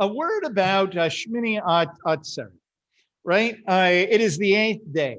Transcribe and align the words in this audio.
a 0.00 0.08
word 0.08 0.44
about 0.44 0.96
uh, 0.96 1.08
Shmini 1.08 1.58
At- 1.58 1.94
Atzeret, 2.06 2.50
right? 3.22 3.58
Uh, 3.68 3.90
it 3.90 4.20
is 4.20 4.38
the 4.38 4.54
eighth 4.54 4.92
day. 4.92 5.18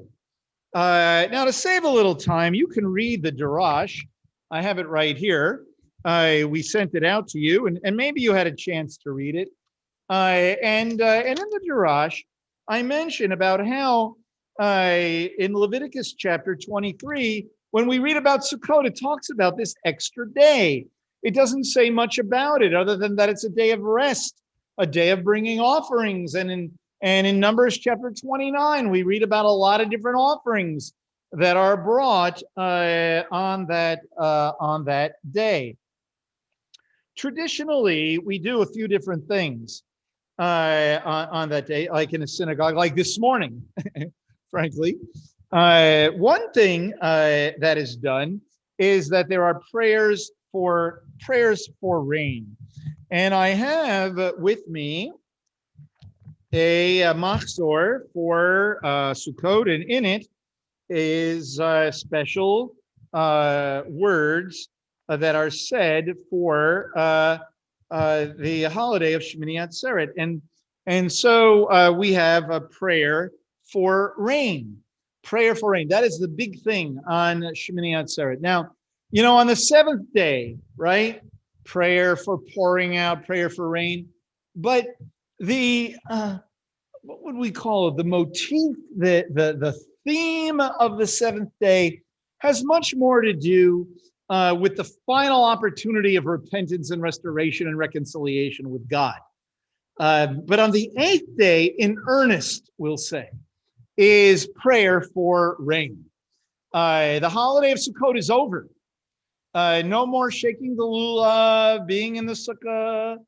Uh, 0.74 1.28
now, 1.30 1.44
to 1.44 1.52
save 1.52 1.84
a 1.84 1.88
little 1.88 2.16
time, 2.16 2.52
you 2.52 2.66
can 2.66 2.86
read 2.86 3.22
the 3.22 3.30
Darash. 3.30 3.98
I 4.50 4.60
have 4.60 4.78
it 4.78 4.88
right 4.88 5.16
here. 5.16 5.64
We 6.04 6.62
sent 6.62 6.94
it 6.94 7.04
out 7.04 7.28
to 7.28 7.38
you, 7.38 7.68
and, 7.68 7.78
and 7.84 7.96
maybe 7.96 8.20
you 8.20 8.32
had 8.32 8.48
a 8.48 8.52
chance 8.54 8.96
to 8.98 9.12
read 9.12 9.36
it. 9.36 9.48
And 10.10 11.00
uh, 11.00 11.04
and 11.04 11.38
in 11.38 11.50
the 11.50 11.60
Darash, 11.70 12.20
I 12.68 12.82
mention 12.82 13.32
about 13.32 13.64
how 13.64 14.16
in 14.60 15.54
Leviticus 15.54 16.14
chapter 16.14 16.56
23, 16.56 17.46
when 17.70 17.86
we 17.86 17.98
read 18.00 18.16
about 18.16 18.40
Sukkot, 18.40 18.86
it 18.86 18.98
talks 19.00 19.30
about 19.30 19.56
this 19.56 19.74
extra 19.84 20.28
day. 20.28 20.86
It 21.22 21.34
doesn't 21.34 21.64
say 21.64 21.88
much 21.88 22.18
about 22.18 22.62
it 22.62 22.74
other 22.74 22.96
than 22.96 23.14
that 23.16 23.28
it's 23.28 23.44
a 23.44 23.48
day 23.48 23.70
of 23.70 23.80
rest, 23.80 24.41
a 24.78 24.86
day 24.86 25.10
of 25.10 25.24
bringing 25.24 25.60
offerings. 25.60 26.34
And 26.34 26.50
in 26.50 26.78
and 27.02 27.26
in 27.26 27.40
Numbers 27.40 27.78
chapter 27.78 28.12
29, 28.12 28.88
we 28.88 29.02
read 29.02 29.24
about 29.24 29.44
a 29.44 29.50
lot 29.50 29.80
of 29.80 29.90
different 29.90 30.18
offerings 30.18 30.92
that 31.32 31.56
are 31.56 31.76
brought 31.76 32.40
uh, 32.56 33.22
on 33.32 33.66
that 33.66 34.00
uh, 34.18 34.52
on 34.60 34.84
that 34.84 35.14
day. 35.32 35.76
Traditionally, 37.16 38.18
we 38.18 38.38
do 38.38 38.62
a 38.62 38.66
few 38.66 38.86
different 38.88 39.26
things 39.26 39.82
uh, 40.38 41.00
on, 41.04 41.28
on 41.28 41.48
that 41.50 41.66
day, 41.66 41.88
like 41.90 42.12
in 42.12 42.22
a 42.22 42.26
synagogue, 42.26 42.74
like 42.76 42.94
this 42.94 43.18
morning, 43.18 43.62
frankly. 44.50 44.96
Uh, 45.50 46.08
one 46.10 46.50
thing 46.52 46.94
uh, 47.02 47.50
that 47.58 47.76
is 47.76 47.96
done 47.96 48.40
is 48.78 49.08
that 49.08 49.28
there 49.28 49.44
are 49.44 49.60
prayers 49.70 50.30
for 50.50 51.02
prayers 51.20 51.68
for 51.80 52.02
rain, 52.02 52.56
and 53.12 53.34
I 53.34 53.48
have 53.50 54.18
with 54.38 54.66
me 54.66 55.12
a, 56.50 57.02
a 57.02 57.14
machzor 57.14 58.10
for 58.14 58.80
uh, 58.82 59.12
Sukkot, 59.12 59.72
and 59.72 59.84
in 59.84 60.06
it 60.06 60.26
is 60.88 61.60
uh, 61.60 61.92
special 61.92 62.74
uh, 63.12 63.82
words 63.86 64.68
uh, 65.10 65.18
that 65.18 65.34
are 65.34 65.50
said 65.50 66.14
for 66.30 66.90
uh, 66.96 67.38
uh, 67.90 68.26
the 68.38 68.64
holiday 68.64 69.12
of 69.12 69.20
Shmini 69.20 69.56
Atzeret, 69.56 70.08
and 70.16 70.40
and 70.86 71.12
so 71.12 71.70
uh, 71.70 71.92
we 71.92 72.14
have 72.14 72.50
a 72.50 72.62
prayer 72.62 73.30
for 73.70 74.14
rain. 74.16 74.78
Prayer 75.22 75.54
for 75.54 75.72
rain. 75.72 75.86
That 75.88 76.02
is 76.02 76.18
the 76.18 76.28
big 76.28 76.62
thing 76.62 76.98
on 77.06 77.42
Shmini 77.42 77.92
Atzeret. 77.92 78.40
Now, 78.40 78.70
you 79.10 79.22
know, 79.22 79.36
on 79.36 79.46
the 79.46 79.54
seventh 79.54 80.12
day, 80.14 80.56
right? 80.78 81.20
Prayer 81.64 82.16
for 82.16 82.38
pouring 82.54 82.96
out, 82.96 83.26
prayer 83.26 83.48
for 83.48 83.68
rain. 83.68 84.08
But 84.56 84.86
the 85.38 85.96
uh, 86.10 86.38
what 87.02 87.22
would 87.22 87.36
we 87.36 87.50
call 87.50 87.88
it? 87.88 87.96
The 87.96 88.04
motif, 88.04 88.76
the 88.96 89.26
the 89.30 89.56
the 89.58 89.78
theme 90.04 90.60
of 90.60 90.98
the 90.98 91.06
seventh 91.06 91.50
day 91.60 92.00
has 92.38 92.64
much 92.64 92.94
more 92.94 93.20
to 93.20 93.32
do 93.32 93.86
uh, 94.28 94.56
with 94.58 94.76
the 94.76 94.84
final 95.06 95.44
opportunity 95.44 96.16
of 96.16 96.26
repentance 96.26 96.90
and 96.90 97.00
restoration 97.00 97.68
and 97.68 97.78
reconciliation 97.78 98.70
with 98.70 98.88
God. 98.88 99.18
Uh, 100.00 100.26
but 100.26 100.58
on 100.58 100.70
the 100.70 100.90
eighth 100.96 101.36
day, 101.36 101.66
in 101.78 101.96
earnest, 102.08 102.70
we'll 102.78 102.96
say, 102.96 103.28
is 103.96 104.48
prayer 104.56 105.02
for 105.14 105.56
rain. 105.58 106.04
Uh, 106.72 107.18
the 107.18 107.28
holiday 107.28 107.72
of 107.72 107.78
Sukkot 107.78 108.16
is 108.16 108.30
over. 108.30 108.68
Uh, 109.54 109.82
no 109.84 110.06
more 110.06 110.30
shaking 110.30 110.76
the 110.76 110.82
lulav, 110.82 111.86
being 111.86 112.16
in 112.16 112.26
the 112.26 112.32
sukkah. 112.32 113.18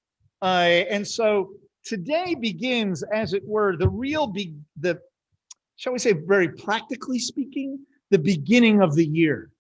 Uh, 0.41 0.45
and 0.45 1.07
so 1.07 1.53
today 1.85 2.35
begins, 2.35 3.03
as 3.13 3.35
it 3.35 3.43
were, 3.47 3.77
the 3.77 3.89
real 3.89 4.27
be 4.27 4.55
the 4.81 4.99
shall 5.77 5.93
we 5.93 5.99
say, 5.99 6.13
very 6.13 6.49
practically 6.49 7.19
speaking, 7.19 7.79
the 8.11 8.19
beginning 8.19 8.81
of 8.81 8.95
the 8.95 9.05
year. 9.05 9.51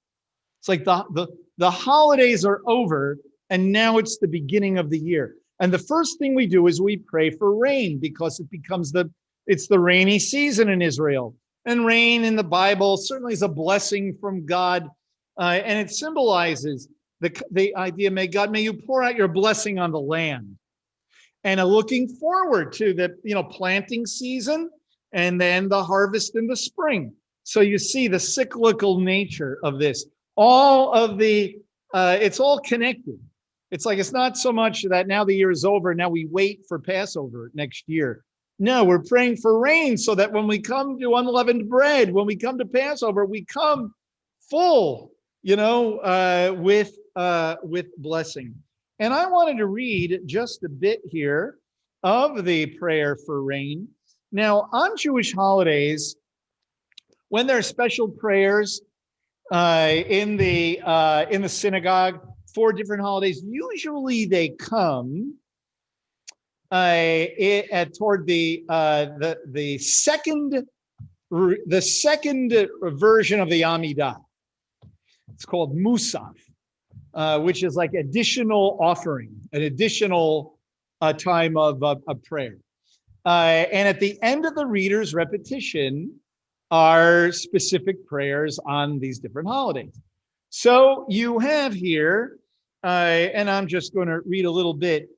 It's 0.60 0.69
like 0.69 0.84
the 0.84 1.04
the 1.12 1.26
the 1.58 1.70
holidays 1.70 2.44
are 2.44 2.60
over, 2.66 3.19
and 3.50 3.70
now 3.70 3.98
it's 3.98 4.19
the 4.19 4.28
beginning 4.28 4.78
of 4.78 4.91
the 4.91 4.98
year. 4.98 5.36
And 5.60 5.72
the 5.72 5.78
first 5.78 6.19
thing 6.19 6.34
we 6.34 6.46
do 6.46 6.66
is 6.66 6.81
we 6.81 6.96
pray 6.96 7.31
for 7.31 7.54
rain 7.56 7.98
because 7.98 8.41
it 8.41 8.50
becomes 8.50 8.91
the 8.91 9.10
it's 9.46 9.69
the 9.69 9.78
rainy 9.78 10.19
season 10.19 10.69
in 10.70 10.81
Israel. 10.81 11.34
And 11.66 11.86
rain 11.86 12.25
in 12.25 12.36
the 12.36 12.44
Bible 12.44 12.96
certainly 12.96 13.32
is 13.32 13.42
a 13.42 13.48
blessing 13.48 14.16
from 14.20 14.44
God, 14.44 14.88
uh, 15.38 15.60
and 15.64 15.78
it 15.78 15.90
symbolizes 15.90 16.88
the 17.20 17.42
the 17.50 17.74
idea. 17.76 18.10
May 18.10 18.26
God, 18.26 18.50
may 18.50 18.62
you 18.62 18.72
pour 18.72 19.02
out 19.02 19.16
your 19.16 19.28
blessing 19.28 19.78
on 19.78 19.90
the 19.90 20.00
land. 20.00 20.56
And 21.42 21.60
a 21.60 21.64
looking 21.64 22.08
forward 22.08 22.72
to 22.74 22.94
the 22.94 23.16
you 23.24 23.34
know 23.34 23.44
planting 23.44 24.06
season 24.06 24.70
and 25.12 25.40
then 25.40 25.68
the 25.68 25.82
harvest 25.82 26.36
in 26.36 26.46
the 26.46 26.56
spring. 26.56 27.12
So 27.44 27.60
you 27.60 27.78
see 27.78 28.08
the 28.08 28.18
cyclical 28.18 29.00
nature 29.00 29.58
of 29.62 29.78
this. 29.78 30.06
All 30.36 30.92
of 30.92 31.18
the 31.18 31.56
uh, 31.92 32.18
it's 32.20 32.40
all 32.40 32.58
connected. 32.60 33.18
It's 33.70 33.86
like 33.86 33.98
it's 33.98 34.12
not 34.12 34.36
so 34.36 34.52
much 34.52 34.84
that 34.84 35.06
now 35.06 35.24
the 35.24 35.34
year 35.34 35.50
is 35.50 35.64
over 35.64 35.94
now 35.94 36.08
we 36.08 36.26
wait 36.26 36.64
for 36.68 36.78
passover 36.78 37.50
next 37.54 37.84
year. 37.88 38.24
No 38.58 38.84
we're 38.84 39.02
praying 39.02 39.38
for 39.38 39.58
rain 39.58 39.96
so 39.96 40.14
that 40.14 40.32
when 40.32 40.46
we 40.46 40.60
come 40.60 40.98
to 41.00 41.16
unleavened 41.16 41.68
bread 41.68 42.12
when 42.12 42.26
we 42.26 42.36
come 42.36 42.58
to 42.58 42.64
passover 42.64 43.24
we 43.26 43.44
come 43.44 43.92
full 44.48 45.13
you 45.44 45.55
know 45.55 45.99
uh, 45.99 46.53
with 46.59 46.97
uh, 47.15 47.55
with 47.62 47.87
blessing 47.99 48.55
and 48.99 49.12
I 49.12 49.27
wanted 49.27 49.59
to 49.59 49.66
read 49.66 50.21
just 50.27 50.62
a 50.62 50.69
bit 50.69 51.00
here 51.05 51.59
of 52.03 52.44
the 52.44 52.66
prayer 52.66 53.16
for 53.16 53.43
rain. 53.43 53.88
Now, 54.31 54.69
on 54.72 54.97
Jewish 54.97 55.34
holidays, 55.34 56.16
when 57.28 57.47
there 57.47 57.59
are 57.59 57.62
special 57.62 58.09
prayers 58.09 58.81
uh, 59.50 59.91
in 59.91 60.37
the 60.37 60.81
uh, 60.84 61.27
in 61.31 61.43
the 61.43 61.49
synagogue 61.49 62.21
for 62.55 62.72
different 62.72 63.03
holidays, 63.03 63.43
usually 63.44 64.26
they 64.26 64.50
come 64.50 65.34
uh, 66.71 66.94
it, 66.97 67.69
at 67.71 67.97
toward 67.97 68.26
the 68.26 68.65
uh, 68.69 69.06
the 69.19 69.38
the 69.49 69.78
second 69.78 70.66
the 71.31 71.82
second 71.82 72.69
version 72.82 73.41
of 73.41 73.50
the 73.50 73.62
Amidah. 73.62 74.16
It's 75.34 75.44
called 75.44 75.76
Musaf 75.76 76.34
uh, 77.14 77.38
which 77.38 77.62
is 77.62 77.76
like 77.76 77.94
additional 77.94 78.76
offering, 78.80 79.30
an 79.52 79.62
additional 79.62 80.58
uh, 81.00 81.12
time 81.12 81.56
of, 81.56 81.82
of, 81.82 82.02
of 82.08 82.22
prayer. 82.24 82.56
Uh, 83.24 83.64
and 83.72 83.88
at 83.88 84.00
the 84.00 84.18
end 84.22 84.44
of 84.44 84.54
the 84.54 84.66
reader's 84.66 85.14
repetition 85.14 86.12
are 86.70 87.30
specific 87.32 88.06
prayers 88.06 88.58
on 88.66 88.98
these 88.98 89.18
different 89.18 89.48
holidays. 89.48 89.98
So 90.50 91.06
you 91.08 91.38
have 91.38 91.72
here, 91.72 92.38
uh, 92.82 92.86
and 92.86 93.48
I'm 93.48 93.66
just 93.66 93.94
going 93.94 94.08
to 94.08 94.20
read 94.26 94.44
a 94.44 94.50
little 94.50 94.74
bit. 94.74 95.08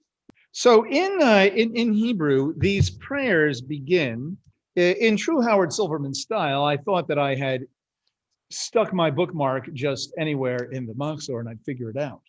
So 0.52 0.86
in, 0.86 1.18
uh, 1.20 1.48
in, 1.54 1.74
in 1.74 1.92
Hebrew, 1.92 2.54
these 2.58 2.90
prayers 2.90 3.60
begin 3.60 4.36
in 4.76 5.16
true 5.16 5.40
Howard 5.40 5.72
Silverman 5.72 6.14
style. 6.14 6.64
I 6.64 6.76
thought 6.76 7.08
that 7.08 7.18
I 7.18 7.34
had 7.34 7.66
stuck 8.50 8.92
my 8.92 9.10
bookmark 9.10 9.72
just 9.72 10.12
anywhere 10.18 10.68
in 10.72 10.86
the 10.86 10.94
Machzor 10.94 11.40
and 11.40 11.48
I'd 11.48 11.60
figure 11.62 11.90
it 11.90 11.96
out. 11.96 12.22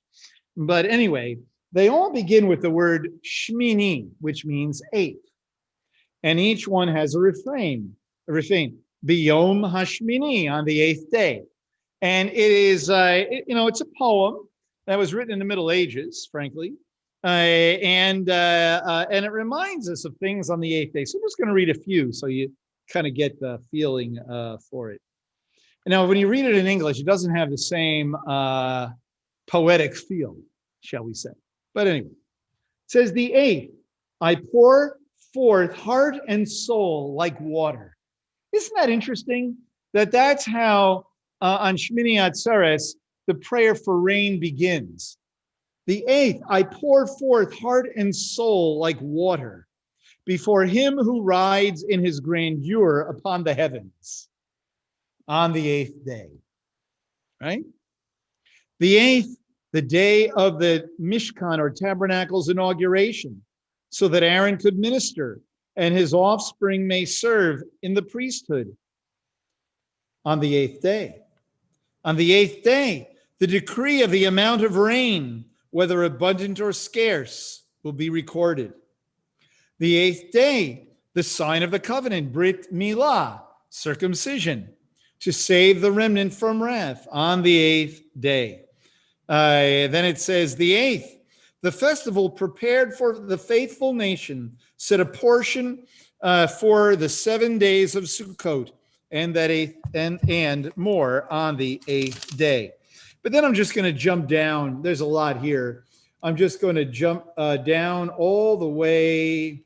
But 0.56 0.86
anyway, 0.86 1.38
they 1.72 1.90
all 1.90 2.12
begin 2.12 2.48
with 2.48 2.62
the 2.62 2.70
word 2.70 3.10
Shmini, 3.24 4.10
which 4.20 4.46
means 4.46 4.82
eighth. 4.94 5.24
And 6.24 6.40
each 6.40 6.68
one 6.68 6.88
has 6.88 7.14
a 7.16 7.20
refrain, 7.20 7.96
a 8.28 8.34
refrain, 8.34 8.78
Biyom 9.06 9.72
Hashmini, 9.72 10.52
on 10.52 10.66
the 10.66 10.82
eighth 10.82 11.12
day. 11.12 11.44
And 12.02 12.30
it 12.30 12.36
is, 12.36 12.90
uh, 12.90 13.24
you 13.48 13.56
know, 13.56 13.68
it's 13.68 13.82
a 13.82 13.88
poem 13.98 14.48
that 14.88 14.98
was 14.98 15.14
written 15.14 15.34
in 15.34 15.40
the 15.40 15.46
Middle 15.46 15.72
Ages, 15.72 16.28
frankly. 16.32 16.74
Uh, 17.24 17.28
and 17.28 18.30
uh, 18.30 18.82
uh, 18.86 19.06
and 19.12 19.26
it 19.26 19.32
reminds 19.32 19.90
us 19.90 20.06
of 20.06 20.16
things 20.18 20.50
on 20.50 20.60
the 20.60 20.74
eighth 20.74 20.94
day. 20.94 21.04
So 21.04 21.18
I'm 21.18 21.26
just 21.26 21.38
going 21.38 21.48
to 21.48 21.54
read 21.54 21.70
a 21.70 21.74
few 21.74 22.14
so 22.14 22.28
you 22.28 22.52
kind 22.92 23.08
of 23.08 23.16
get 23.16 23.40
the 23.40 23.60
feeling 23.72 24.18
uh, 24.20 24.58
for 24.70 24.92
it. 24.92 25.02
Now, 25.88 26.06
when 26.06 26.18
you 26.18 26.28
read 26.28 26.44
it 26.44 26.56
in 26.56 26.68
English, 26.68 27.00
it 27.00 27.06
doesn't 27.06 27.34
have 27.34 27.50
the 27.50 27.58
same 27.58 28.14
uh, 28.28 28.90
poetic 29.50 29.96
feel, 29.96 30.36
shall 30.82 31.04
we 31.04 31.14
say. 31.14 31.30
But 31.74 31.88
anyway, 31.88 32.10
it 32.10 32.92
says, 32.92 33.14
The 33.14 33.34
eighth, 33.34 33.74
I 34.20 34.36
pour 34.36 34.98
forth 35.34 35.74
heart 35.74 36.18
and 36.28 36.50
soul 36.50 37.16
like 37.16 37.40
water. 37.40 37.96
Isn't 38.52 38.76
that 38.76 38.90
interesting? 38.90 39.56
That 39.94 40.12
that's 40.12 40.46
how 40.46 41.06
uh, 41.42 41.58
on 41.62 41.78
Shmini 41.78 42.16
Atzeres, 42.16 42.96
the 43.28 43.36
prayer 43.36 43.74
for 43.74 44.02
rain 44.02 44.42
begins. 44.42 45.18
The 45.86 46.04
eighth, 46.10 46.42
I 46.50 46.64
pour 46.64 47.08
forth 47.08 47.58
heart 47.58 47.88
and 47.96 48.14
soul 48.14 48.78
like 48.78 48.98
water 49.00 49.68
before 50.26 50.66
him 50.66 50.98
who 50.98 51.22
rides 51.22 51.84
in 51.88 52.04
his 52.04 52.20
grandeur 52.20 53.02
upon 53.04 53.46
the 53.46 53.54
heavens 53.54 54.28
on 55.28 55.54
the 55.54 55.68
eighth 55.68 56.06
day. 56.06 56.30
Right? 57.42 57.64
The 58.80 58.98
eighth, 58.98 59.38
the 59.74 59.82
day 59.82 60.30
of 60.30 60.60
the 60.60 60.90
Mishkan 61.00 61.60
or 61.60 61.70
tabernacle's 61.70 62.50
inauguration, 62.50 63.42
so 63.90 64.08
that 64.08 64.24
Aaron 64.24 64.58
could 64.58 64.78
minister 64.78 65.42
and 65.76 65.96
his 65.96 66.14
offspring 66.14 66.88
may 66.88 67.06
serve 67.06 67.62
in 67.84 67.94
the 67.94 68.02
priesthood. 68.02 68.76
On 70.26 70.40
the 70.40 70.56
eighth 70.56 70.82
day, 70.82 71.22
on 72.04 72.18
the 72.18 72.34
eighth 72.34 72.64
day, 72.64 73.10
the 73.40 73.48
decree 73.48 74.02
of 74.02 74.12
the 74.12 74.26
amount 74.26 74.64
of 74.64 74.76
rain, 74.76 75.46
whether 75.70 76.04
abundant 76.04 76.60
or 76.60 76.74
scarce, 76.74 77.64
will 77.84 77.94
be 77.94 78.10
recorded. 78.10 78.74
The 79.80 79.96
eighth 79.96 80.32
day, 80.32 80.90
the 81.14 81.24
sign 81.24 81.64
of 81.64 81.72
the 81.72 81.80
covenant, 81.80 82.34
Brit 82.34 82.74
Milah, 82.74 83.42
circumcision, 83.70 84.74
to 85.20 85.32
save 85.32 85.82
the 85.82 85.92
remnant 85.92 86.34
from 86.34 86.62
wrath 86.62 87.08
on 87.12 87.42
the 87.42 87.58
eighth 87.58 88.04
day. 88.20 88.66
Uh, 89.28 89.88
then 89.88 90.06
it 90.06 90.20
says, 90.20 90.56
the 90.56 90.74
eighth, 90.74 91.18
the 91.62 91.72
festival 91.72 92.30
prepared 92.30 92.94
for 92.94 93.18
the 93.18 93.38
faithful 93.38 93.94
nation, 93.94 94.58
set 94.78 95.00
a 95.00 95.06
portion 95.06 95.84
uh, 96.22 96.48
for 96.48 96.96
the 96.96 97.10
seven 97.10 97.58
days 97.58 97.96
of 97.96 98.06
Sukkot, 98.06 98.72
and 99.12 99.36
that 99.36 99.50
eighth 99.50 99.76
and 99.94 100.20
and 100.30 100.72
more 100.78 101.32
on 101.32 101.58
the 101.58 101.82
eighth 101.88 102.38
day. 102.38 102.74
But 103.24 103.32
then 103.32 103.44
I'm 103.44 103.54
just 103.54 103.74
going 103.74 103.86
to 103.86 104.00
jump 104.00 104.28
down. 104.28 104.82
There's 104.82 105.02
a 105.02 105.06
lot 105.06 105.42
here. 105.42 105.84
I'm 106.24 106.36
just 106.36 106.62
going 106.62 106.76
to 106.76 106.86
jump 106.86 107.26
uh, 107.38 107.58
down 107.58 108.10
all 108.10 108.58
the 108.58 108.68
way, 108.68 109.64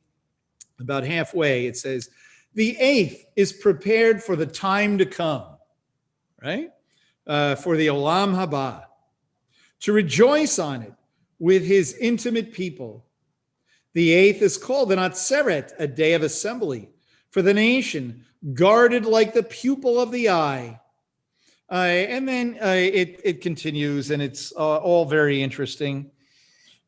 about 0.80 1.04
halfway. 1.04 1.66
It 1.66 1.78
says, 1.78 2.10
the 2.54 2.78
eighth 2.80 3.26
is 3.36 3.54
prepared 3.54 4.22
for 4.22 4.36
the 4.36 4.46
time 4.46 4.98
to 4.98 5.06
come, 5.06 5.46
right? 6.42 6.72
Uh, 7.26 7.56
for 7.56 7.78
the 7.78 7.88
Olam 7.88 8.34
Haba, 8.34 8.86
to 9.82 9.94
rejoice 9.94 10.60
on 10.60 10.82
it 10.82 10.94
with 11.40 11.66
his 11.66 11.96
intimate 11.96 12.54
people. 12.54 13.06
The 13.94 14.12
eighth 14.12 14.42
is 14.42 14.58
called 14.58 14.90
the 14.90 14.96
Atzeret, 14.96 15.72
a 15.80 15.88
day 15.88 16.14
of 16.14 16.24
assembly 16.24 16.90
for 17.30 17.42
the 17.42 17.54
nation, 17.54 18.26
guarded 18.54 19.06
like 19.06 19.34
the 19.34 19.44
pupil 19.44 20.00
of 20.00 20.12
the 20.12 20.30
eye. 20.30 20.80
Uh, 21.70 21.76
and 21.76 22.28
then 22.28 22.58
uh, 22.62 22.68
it, 22.68 23.22
it 23.24 23.42
continues, 23.42 24.12
and 24.12 24.22
it's 24.22 24.52
uh, 24.58 24.78
all 24.78 25.06
very 25.06 25.42
interesting. 25.42 26.12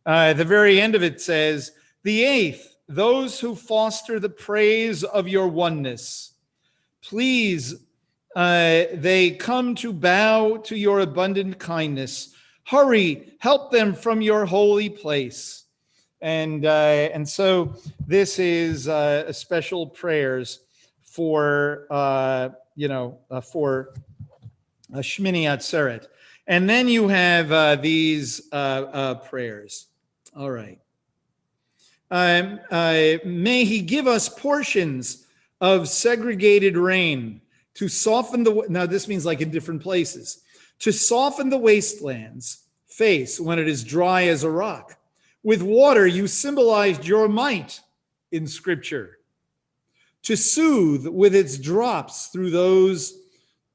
Uh, 0.06 0.33
the 0.33 0.44
very 0.44 0.81
end 0.81 0.94
of 0.94 1.04
it 1.04 1.21
says, 1.21 1.71
The 2.04 2.24
eighth, 2.24 2.73
those 2.88 3.39
who 3.39 3.56
foster 3.56 4.19
the 4.19 4.30
praise 4.30 5.03
of 5.03 5.27
your 5.27 5.47
oneness. 5.47 6.33
Please, 7.01 7.75
uh, 8.35 8.85
they 8.94 9.31
come 9.31 9.75
to 9.75 9.94
bow 9.94 10.57
to 10.57 10.75
your 10.75 11.01
abundant 11.01 11.59
kindness. 11.59 12.33
Hurry, 12.65 13.33
help 13.39 13.71
them 13.71 13.94
from 13.94 14.21
your 14.21 14.45
holy 14.45 14.89
place. 14.89 15.65
And, 16.21 16.65
uh, 16.65 17.09
and 17.13 17.27
so 17.27 17.75
this 18.07 18.39
is 18.39 18.88
uh, 18.88 19.25
a 19.27 19.33
special 19.33 19.86
prayers 19.86 20.62
for, 21.01 21.86
uh, 21.91 22.50
you 22.75 22.88
know, 22.88 23.19
uh, 23.29 23.41
for 23.41 23.94
uh, 24.94 25.00
Shmini 25.00 25.44
Atzeret. 25.44 26.07
And 26.47 26.69
then 26.69 26.88
you 26.88 27.09
have 27.09 27.81
these 27.81 28.41
prayers. 28.50 29.88
All 30.36 30.50
right. 30.50 30.79
Um, 32.11 32.59
uh, 32.69 33.15
may 33.25 33.65
he 33.65 33.81
give 33.81 34.07
us 34.07 34.29
portions 34.29 35.25
of 35.61 35.88
segregated 35.88 36.77
rain 36.77 37.41
to 37.75 37.88
soften 37.88 38.44
the. 38.44 38.65
Now, 38.69 38.85
this 38.85 39.07
means 39.07 39.25
like 39.25 39.41
in 39.41 39.50
different 39.50 39.81
places 39.81 40.41
to 40.79 40.91
soften 40.91 41.50
the 41.50 41.57
wasteland's 41.57 42.63
face 42.88 43.39
when 43.39 43.57
it 43.59 43.67
is 43.67 43.83
dry 43.83 44.23
as 44.23 44.44
a 44.44 44.50
rock. 44.50 44.97
With 45.41 45.61
water, 45.61 46.05
you 46.05 46.27
symbolized 46.27 47.05
your 47.05 47.27
might 47.27 47.81
in 48.31 48.47
Scripture 48.47 49.19
to 50.23 50.35
soothe 50.35 51.07
with 51.07 51.35
its 51.35 51.57
drops 51.57 52.27
through 52.27 52.50
those 52.50 53.19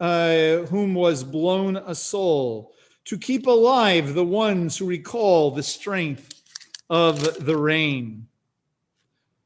uh, 0.00 0.58
whom 0.66 0.94
was 0.94 1.25
blown 1.25 1.76
a 1.76 1.94
soul, 1.94 2.72
to 3.04 3.19
keep 3.19 3.46
alive 3.46 4.14
the 4.14 4.25
ones 4.25 4.76
who 4.76 4.86
recall 4.86 5.50
the 5.50 5.62
strength 5.62 6.38
of 6.90 7.44
the 7.44 7.56
rain. 7.56 8.26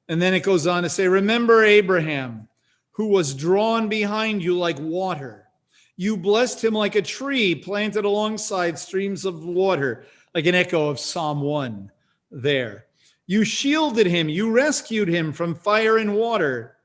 And 0.09 0.21
then 0.21 0.35
it 0.35 0.43
goes 0.43 0.67
on 0.67 0.83
to 0.83 0.89
say, 0.89 1.09
Remember 1.09 1.65
Abraham, 1.65 2.49
who 2.93 3.09
was 3.09 3.35
drawn 3.35 3.89
behind 3.89 4.43
you 4.43 4.56
like 4.56 4.79
water. 4.79 5.49
You 5.97 6.17
blessed 6.17 6.62
him 6.62 6.75
like 6.75 6.94
a 6.94 7.03
tree 7.03 7.55
planted 7.55 8.05
alongside 8.05 8.79
streams 8.79 9.25
of 9.25 9.44
water, 9.44 10.06
like 10.35 10.47
an 10.47 10.55
echo 10.55 10.89
of 10.89 10.99
Psalm 10.99 11.41
1 11.41 11.91
there. 12.31 12.87
You 13.27 13.44
shielded 13.44 14.06
him, 14.06 14.29
you 14.29 14.50
rescued 14.50 15.09
him 15.09 15.33
from 15.33 15.55
fire 15.55 15.99
and 15.99 16.15
water. 16.15 16.77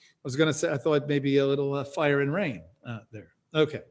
I 0.00 0.20
was 0.24 0.36
going 0.36 0.48
to 0.48 0.54
say, 0.54 0.72
I 0.72 0.78
thought 0.78 1.06
maybe 1.06 1.38
a 1.38 1.46
little 1.46 1.74
uh, 1.74 1.84
fire 1.84 2.20
and 2.20 2.32
rain 2.32 2.62
uh, 2.86 3.00
there. 3.12 3.28
Okay. 3.54 3.82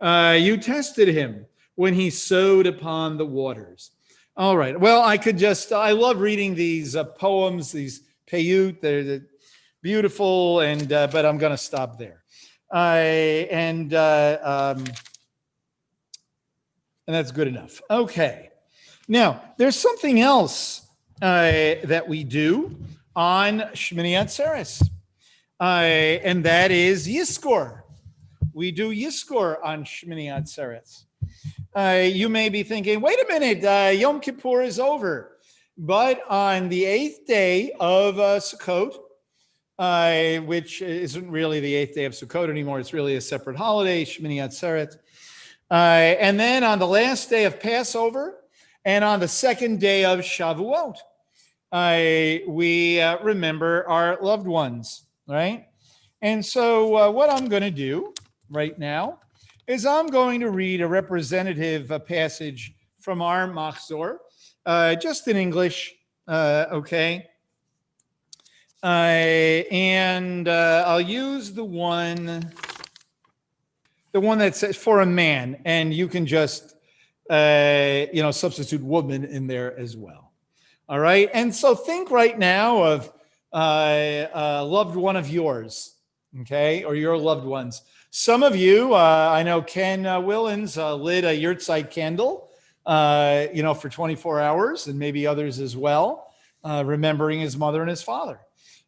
Uh, 0.00 0.36
you 0.38 0.56
tested 0.56 1.08
him 1.08 1.46
when 1.76 1.94
he 1.94 2.10
sowed 2.10 2.66
upon 2.66 3.16
the 3.16 3.26
waters. 3.26 3.92
All 4.40 4.56
right. 4.56 4.80
Well, 4.80 5.02
I 5.02 5.18
could 5.18 5.36
just, 5.36 5.70
I 5.70 5.90
love 5.90 6.18
reading 6.18 6.54
these 6.54 6.96
uh, 6.96 7.04
poems, 7.04 7.72
these 7.72 8.04
payut. 8.26 8.80
They're, 8.80 9.04
they're 9.04 9.26
beautiful, 9.82 10.60
and 10.60 10.90
uh, 10.90 11.08
but 11.08 11.26
I'm 11.26 11.36
going 11.36 11.52
to 11.52 11.58
stop 11.58 11.98
there. 11.98 12.22
I 12.72 13.00
and 13.50 13.92
uh, 13.92 14.38
um, 14.42 14.84
and 17.06 17.14
that's 17.14 17.32
good 17.32 17.48
enough. 17.48 17.82
Okay. 17.90 18.48
Now, 19.08 19.42
there's 19.58 19.76
something 19.76 20.22
else 20.22 20.88
uh, 21.20 21.74
that 21.84 22.08
we 22.08 22.24
do 22.24 22.78
on 23.14 23.58
Shmini 23.74 24.12
Atzeres, 24.12 24.88
and 25.60 26.44
that 26.44 26.70
is 26.70 27.06
Yizkor. 27.06 27.82
We 28.54 28.72
do 28.72 28.88
Yizkor 28.90 29.58
on 29.62 29.84
Shmini 29.84 30.28
Atzeres. 30.28 31.04
Uh, 31.74 32.02
you 32.04 32.28
may 32.28 32.48
be 32.48 32.64
thinking, 32.64 33.00
wait 33.00 33.18
a 33.20 33.26
minute, 33.28 33.64
uh, 33.64 33.90
Yom 33.90 34.20
Kippur 34.20 34.62
is 34.62 34.80
over. 34.80 35.36
But 35.78 36.20
on 36.28 36.68
the 36.68 36.84
eighth 36.84 37.26
day 37.26 37.72
of 37.78 38.18
uh, 38.18 38.40
Sukkot, 38.40 38.96
uh, 39.78 40.42
which 40.42 40.82
isn't 40.82 41.30
really 41.30 41.60
the 41.60 41.74
eighth 41.74 41.94
day 41.94 42.06
of 42.06 42.12
Sukkot 42.12 42.50
anymore, 42.50 42.80
it's 42.80 42.92
really 42.92 43.14
a 43.14 43.20
separate 43.20 43.56
holiday, 43.56 44.04
Shmini 44.04 44.36
Atzeret. 44.36 44.96
Uh, 45.70 46.16
and 46.18 46.40
then 46.40 46.64
on 46.64 46.80
the 46.80 46.88
last 46.88 47.30
day 47.30 47.44
of 47.44 47.60
Passover 47.60 48.40
and 48.84 49.04
on 49.04 49.20
the 49.20 49.28
second 49.28 49.78
day 49.78 50.04
of 50.04 50.20
Shavuot, 50.20 50.96
uh, 51.70 52.50
we 52.50 53.00
uh, 53.00 53.22
remember 53.22 53.88
our 53.88 54.18
loved 54.20 54.48
ones, 54.48 55.04
right? 55.28 55.66
And 56.20 56.44
so, 56.44 57.10
what 57.12 57.30
I'm 57.30 57.48
going 57.48 57.62
to 57.62 57.70
do 57.70 58.12
right 58.50 58.76
now 58.76 59.20
is 59.70 59.86
I'm 59.86 60.08
going 60.08 60.40
to 60.40 60.50
read 60.50 60.80
a 60.80 60.88
representative 60.88 61.92
uh, 61.92 62.00
passage 62.00 62.74
from 62.98 63.22
our 63.22 63.46
Machzor, 63.46 64.16
uh, 64.66 64.96
just 64.96 65.28
in 65.28 65.36
English, 65.36 65.94
uh, 66.26 66.66
okay? 66.72 67.28
Uh, 68.82 68.86
and 69.70 70.48
uh, 70.48 70.82
I'll 70.88 71.00
use 71.00 71.52
the 71.52 71.62
one, 71.62 72.52
the 74.10 74.18
one 74.18 74.38
that 74.38 74.56
says 74.56 74.76
for 74.76 75.02
a 75.02 75.06
man, 75.06 75.62
and 75.64 75.94
you 75.94 76.08
can 76.08 76.26
just, 76.26 76.74
you 77.30 78.22
know, 78.22 78.32
substitute 78.32 78.82
woman 78.82 79.24
in 79.24 79.46
there 79.46 79.78
as 79.78 79.96
well. 79.96 80.32
All 80.88 80.98
right. 80.98 81.30
And 81.32 81.54
so 81.54 81.76
think 81.76 82.10
right 82.10 82.36
now 82.36 82.82
of 82.82 83.12
a 83.52 84.64
loved 84.64 84.96
one 84.96 85.14
of 85.14 85.28
yours, 85.28 85.94
okay, 86.40 86.84
or 86.84 86.94
your 86.94 87.16
loved 87.16 87.44
ones. 87.44 87.82
Some 88.10 88.42
of 88.42 88.56
you, 88.56 88.94
uh, 88.94 89.30
I 89.32 89.42
know 89.42 89.62
Ken 89.62 90.06
uh, 90.06 90.20
Willens 90.20 90.76
uh, 90.76 90.94
lit 90.94 91.24
a 91.24 91.28
yahrzeit 91.28 91.90
candle, 91.90 92.50
uh, 92.86 93.46
you 93.52 93.62
know, 93.62 93.74
for 93.74 93.88
24 93.88 94.40
hours, 94.40 94.86
and 94.86 94.98
maybe 94.98 95.26
others 95.26 95.60
as 95.60 95.76
well, 95.76 96.32
uh, 96.64 96.82
remembering 96.84 97.40
his 97.40 97.56
mother 97.56 97.80
and 97.80 97.90
his 97.90 98.02
father, 98.02 98.40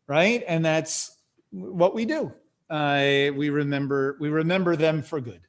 right? 0.06 0.42
And 0.46 0.64
that's 0.64 1.16
what 1.50 1.94
we 1.94 2.04
do. 2.04 2.32
Uh, 2.68 3.30
we 3.36 3.50
remember 3.50 4.16
we 4.18 4.28
remember 4.30 4.76
them 4.76 5.02
for 5.02 5.20
good. 5.20 5.42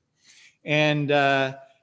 And 0.65 1.09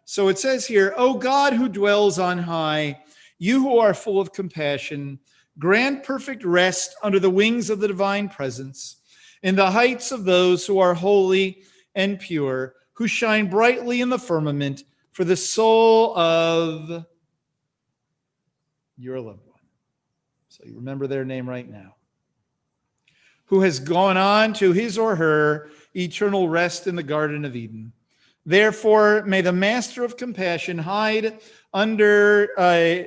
so 0.04 0.28
it 0.28 0.38
says 0.38 0.66
here, 0.66 0.92
"O 0.96 1.14
God 1.14 1.54
who 1.54 1.68
dwells 1.68 2.18
on 2.18 2.38
high, 2.38 3.02
you 3.38 3.60
who 3.60 3.78
are 3.78 3.94
full 3.94 4.20
of 4.20 4.32
compassion, 4.32 5.18
grant 5.58 6.04
perfect 6.04 6.44
rest 6.44 6.94
under 7.02 7.18
the 7.18 7.30
wings 7.30 7.70
of 7.70 7.80
the 7.80 7.88
divine 7.88 8.28
presence." 8.28 8.99
In 9.42 9.56
the 9.56 9.70
heights 9.70 10.12
of 10.12 10.24
those 10.24 10.66
who 10.66 10.78
are 10.78 10.94
holy 10.94 11.62
and 11.94 12.18
pure, 12.18 12.74
who 12.92 13.06
shine 13.06 13.48
brightly 13.48 14.00
in 14.00 14.10
the 14.10 14.18
firmament 14.18 14.84
for 15.12 15.24
the 15.24 15.36
soul 15.36 16.16
of 16.16 17.06
your 18.98 19.20
loved 19.20 19.46
one. 19.46 19.60
So 20.48 20.64
you 20.66 20.76
remember 20.76 21.06
their 21.06 21.24
name 21.24 21.48
right 21.48 21.68
now. 21.68 21.96
Who 23.46 23.62
has 23.62 23.80
gone 23.80 24.16
on 24.16 24.52
to 24.54 24.72
his 24.72 24.98
or 24.98 25.16
her 25.16 25.70
eternal 25.96 26.48
rest 26.48 26.86
in 26.86 26.94
the 26.94 27.02
Garden 27.02 27.44
of 27.44 27.56
Eden. 27.56 27.92
Therefore, 28.46 29.22
may 29.24 29.40
the 29.40 29.52
master 29.52 30.04
of 30.04 30.16
compassion 30.16 30.78
hide 30.78 31.38
under 31.72 32.50
uh, 32.56 32.62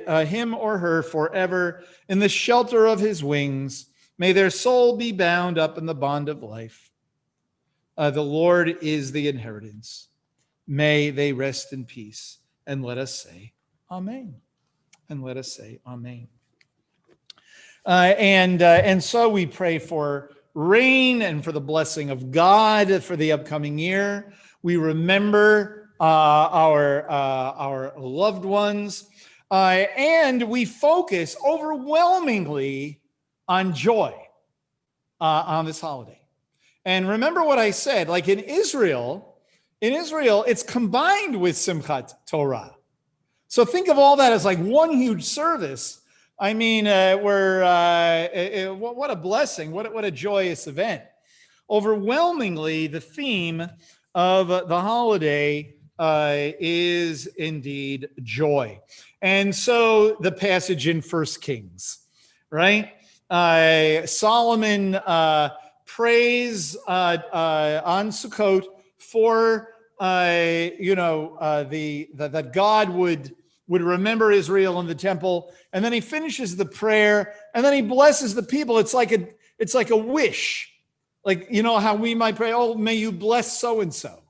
uh, 0.06 0.24
him 0.24 0.54
or 0.54 0.78
her 0.78 1.02
forever 1.02 1.82
in 2.08 2.18
the 2.18 2.28
shelter 2.28 2.86
of 2.86 3.00
his 3.00 3.22
wings. 3.24 3.86
May 4.16 4.32
their 4.32 4.50
soul 4.50 4.96
be 4.96 5.12
bound 5.12 5.58
up 5.58 5.76
in 5.76 5.86
the 5.86 5.94
bond 5.94 6.28
of 6.28 6.42
life. 6.42 6.90
Uh, 7.96 8.10
the 8.10 8.22
Lord 8.22 8.76
is 8.82 9.12
the 9.12 9.28
inheritance. 9.28 10.08
May 10.66 11.10
they 11.10 11.32
rest 11.32 11.72
in 11.72 11.84
peace. 11.84 12.38
And 12.66 12.84
let 12.84 12.98
us 12.98 13.20
say, 13.20 13.52
Amen. 13.90 14.36
And 15.08 15.22
let 15.22 15.36
us 15.36 15.52
say, 15.52 15.80
Amen. 15.86 16.28
Uh, 17.86 18.14
and 18.16 18.62
uh, 18.62 18.80
and 18.82 19.02
so 19.02 19.28
we 19.28 19.44
pray 19.44 19.78
for 19.78 20.30
rain 20.54 21.20
and 21.20 21.44
for 21.44 21.52
the 21.52 21.60
blessing 21.60 22.10
of 22.10 22.30
God 22.30 23.02
for 23.02 23.16
the 23.16 23.32
upcoming 23.32 23.78
year. 23.78 24.32
We 24.62 24.76
remember 24.76 25.90
uh, 26.00 26.04
our 26.04 27.10
uh, 27.10 27.52
our 27.56 27.92
loved 27.98 28.46
ones, 28.46 29.04
uh, 29.50 29.84
and 29.96 30.44
we 30.44 30.64
focus 30.64 31.36
overwhelmingly 31.46 33.00
on 33.48 33.74
joy 33.74 34.14
uh, 35.20 35.44
on 35.46 35.64
this 35.64 35.80
holiday. 35.80 36.20
And 36.84 37.08
remember 37.08 37.42
what 37.42 37.58
I 37.58 37.70
said, 37.70 38.08
like 38.08 38.28
in 38.28 38.40
Israel, 38.40 39.36
in 39.80 39.92
Israel, 39.92 40.44
it's 40.46 40.62
combined 40.62 41.40
with 41.40 41.56
Simchat 41.56 42.12
Torah. 42.26 42.74
So 43.48 43.64
think 43.64 43.88
of 43.88 43.98
all 43.98 44.16
that 44.16 44.32
as 44.32 44.44
like 44.44 44.58
one 44.58 44.90
huge 44.90 45.24
service. 45.24 46.00
I 46.38 46.52
mean, 46.52 46.86
uh, 46.86 47.18
we're 47.22 47.62
uh, 47.62 48.68
uh, 48.68 48.74
what 48.74 49.10
a 49.10 49.16
blessing! 49.16 49.70
What 49.70 49.92
what 49.94 50.04
a 50.04 50.10
joyous 50.10 50.66
event! 50.66 51.02
Overwhelmingly, 51.70 52.88
the 52.88 53.00
theme 53.00 53.68
of 54.14 54.48
the 54.48 54.80
holiday 54.80 55.76
uh, 55.98 56.34
is 56.58 57.26
indeed 57.26 58.08
joy, 58.22 58.80
and 59.22 59.54
so 59.54 60.16
the 60.20 60.32
passage 60.32 60.88
in 60.88 61.00
First 61.00 61.40
Kings, 61.40 61.98
right? 62.50 62.94
Uh, 63.30 64.06
Solomon 64.06 64.94
uh, 64.94 65.50
prays 65.86 66.76
uh, 66.86 67.18
uh, 67.32 67.80
on 67.84 68.10
Sukkot 68.10 68.64
for 68.98 69.70
uh, 70.00 70.68
you 70.78 70.94
know 70.94 71.36
uh, 71.40 71.64
the, 71.64 72.08
the 72.14 72.28
that 72.28 72.52
God 72.52 72.90
would 72.90 73.34
would 73.66 73.82
remember 73.82 74.30
Israel 74.30 74.80
in 74.80 74.86
the 74.86 74.94
temple, 74.94 75.52
and 75.72 75.84
then 75.84 75.92
he 75.92 76.00
finishes 76.00 76.56
the 76.56 76.66
prayer, 76.66 77.34
and 77.54 77.64
then 77.64 77.72
he 77.72 77.82
blesses 77.82 78.34
the 78.34 78.42
people. 78.42 78.78
It's 78.78 78.94
like 78.94 79.12
a 79.12 79.28
it's 79.58 79.74
like 79.74 79.90
a 79.90 79.96
wish, 79.96 80.70
like 81.24 81.48
you 81.50 81.62
know 81.62 81.78
how 81.78 81.94
we 81.94 82.14
might 82.14 82.36
pray, 82.36 82.52
"Oh, 82.52 82.74
may 82.74 82.94
you 82.94 83.12
bless 83.12 83.58
so 83.58 83.80
and 83.80 83.94
so," 83.94 84.22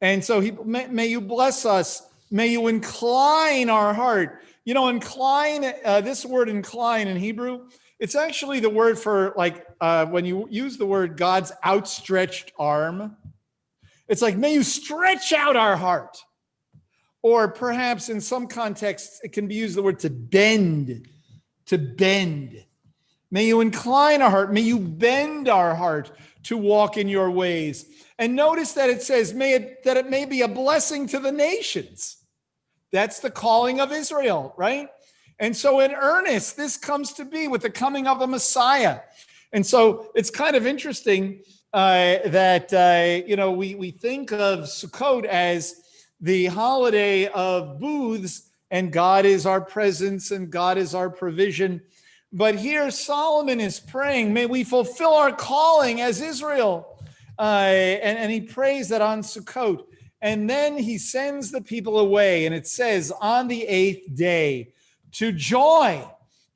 and 0.00 0.24
so 0.24 0.40
he 0.40 0.52
may, 0.52 0.86
may 0.86 1.06
you 1.06 1.20
bless 1.20 1.66
us. 1.66 2.02
May 2.30 2.48
you 2.48 2.68
incline 2.68 3.70
our 3.70 3.94
heart. 3.94 4.42
You 4.64 4.74
know, 4.74 4.88
incline. 4.88 5.64
Uh, 5.82 6.02
this 6.02 6.26
word 6.26 6.48
incline 6.48 7.08
in 7.08 7.16
Hebrew 7.16 7.68
it's 7.98 8.14
actually 8.14 8.60
the 8.60 8.70
word 8.70 8.98
for 8.98 9.32
like 9.36 9.66
uh, 9.80 10.06
when 10.06 10.24
you 10.24 10.46
use 10.50 10.76
the 10.76 10.86
word 10.86 11.16
God's 11.16 11.52
outstretched 11.64 12.52
arm. 12.58 13.16
It's 14.08 14.22
like, 14.22 14.36
may 14.36 14.54
you 14.54 14.62
stretch 14.62 15.32
out 15.32 15.56
our 15.56 15.76
heart. 15.76 16.24
Or 17.20 17.48
perhaps 17.48 18.08
in 18.08 18.20
some 18.20 18.46
contexts, 18.46 19.20
it 19.22 19.32
can 19.32 19.48
be 19.48 19.56
used 19.56 19.76
the 19.76 19.82
word 19.82 19.98
to 20.00 20.10
bend, 20.10 21.08
to 21.66 21.76
bend. 21.76 22.64
May 23.30 23.46
you 23.48 23.60
incline 23.60 24.22
our 24.22 24.30
heart. 24.30 24.52
May 24.52 24.60
you 24.60 24.78
bend 24.78 25.48
our 25.48 25.74
heart 25.74 26.12
to 26.44 26.56
walk 26.56 26.96
in 26.96 27.08
your 27.08 27.30
ways. 27.30 27.86
And 28.18 28.34
notice 28.36 28.72
that 28.74 28.88
it 28.88 29.02
says, 29.02 29.34
may 29.34 29.54
it, 29.54 29.84
that 29.84 29.96
it 29.96 30.08
may 30.08 30.24
be 30.24 30.42
a 30.42 30.48
blessing 30.48 31.06
to 31.08 31.18
the 31.18 31.32
nations. 31.32 32.16
That's 32.92 33.20
the 33.20 33.30
calling 33.30 33.80
of 33.80 33.92
Israel, 33.92 34.54
right? 34.56 34.88
And 35.40 35.56
so, 35.56 35.80
in 35.80 35.92
earnest, 35.92 36.56
this 36.56 36.76
comes 36.76 37.12
to 37.14 37.24
be 37.24 37.48
with 37.48 37.62
the 37.62 37.70
coming 37.70 38.06
of 38.06 38.18
the 38.18 38.26
Messiah. 38.26 39.00
And 39.52 39.64
so, 39.64 40.10
it's 40.14 40.30
kind 40.30 40.56
of 40.56 40.66
interesting 40.66 41.40
uh, 41.72 42.18
that 42.26 42.72
uh, 42.72 43.26
you 43.26 43.36
know 43.36 43.52
we 43.52 43.74
we 43.74 43.90
think 43.90 44.32
of 44.32 44.60
Sukkot 44.60 45.24
as 45.24 45.82
the 46.20 46.46
holiday 46.46 47.26
of 47.28 47.78
booths, 47.78 48.50
and 48.70 48.92
God 48.92 49.24
is 49.24 49.46
our 49.46 49.60
presence, 49.60 50.30
and 50.30 50.50
God 50.50 50.78
is 50.78 50.94
our 50.94 51.10
provision. 51.10 51.82
But 52.32 52.56
here, 52.56 52.90
Solomon 52.90 53.58
is 53.58 53.80
praying, 53.80 54.34
may 54.34 54.44
we 54.44 54.62
fulfill 54.62 55.14
our 55.14 55.32
calling 55.32 56.02
as 56.02 56.20
Israel. 56.20 56.98
Uh, 57.38 57.42
and, 58.02 58.18
and 58.18 58.30
he 58.30 58.40
prays 58.40 58.88
that 58.88 59.00
on 59.00 59.22
Sukkot. 59.22 59.84
And 60.20 60.50
then 60.50 60.76
he 60.76 60.98
sends 60.98 61.50
the 61.50 61.60
people 61.60 61.98
away. 61.98 62.44
And 62.44 62.54
it 62.54 62.66
says, 62.66 63.12
on 63.20 63.48
the 63.48 63.62
eighth 63.62 64.14
day, 64.14 64.72
to 65.12 65.32
joy, 65.32 66.06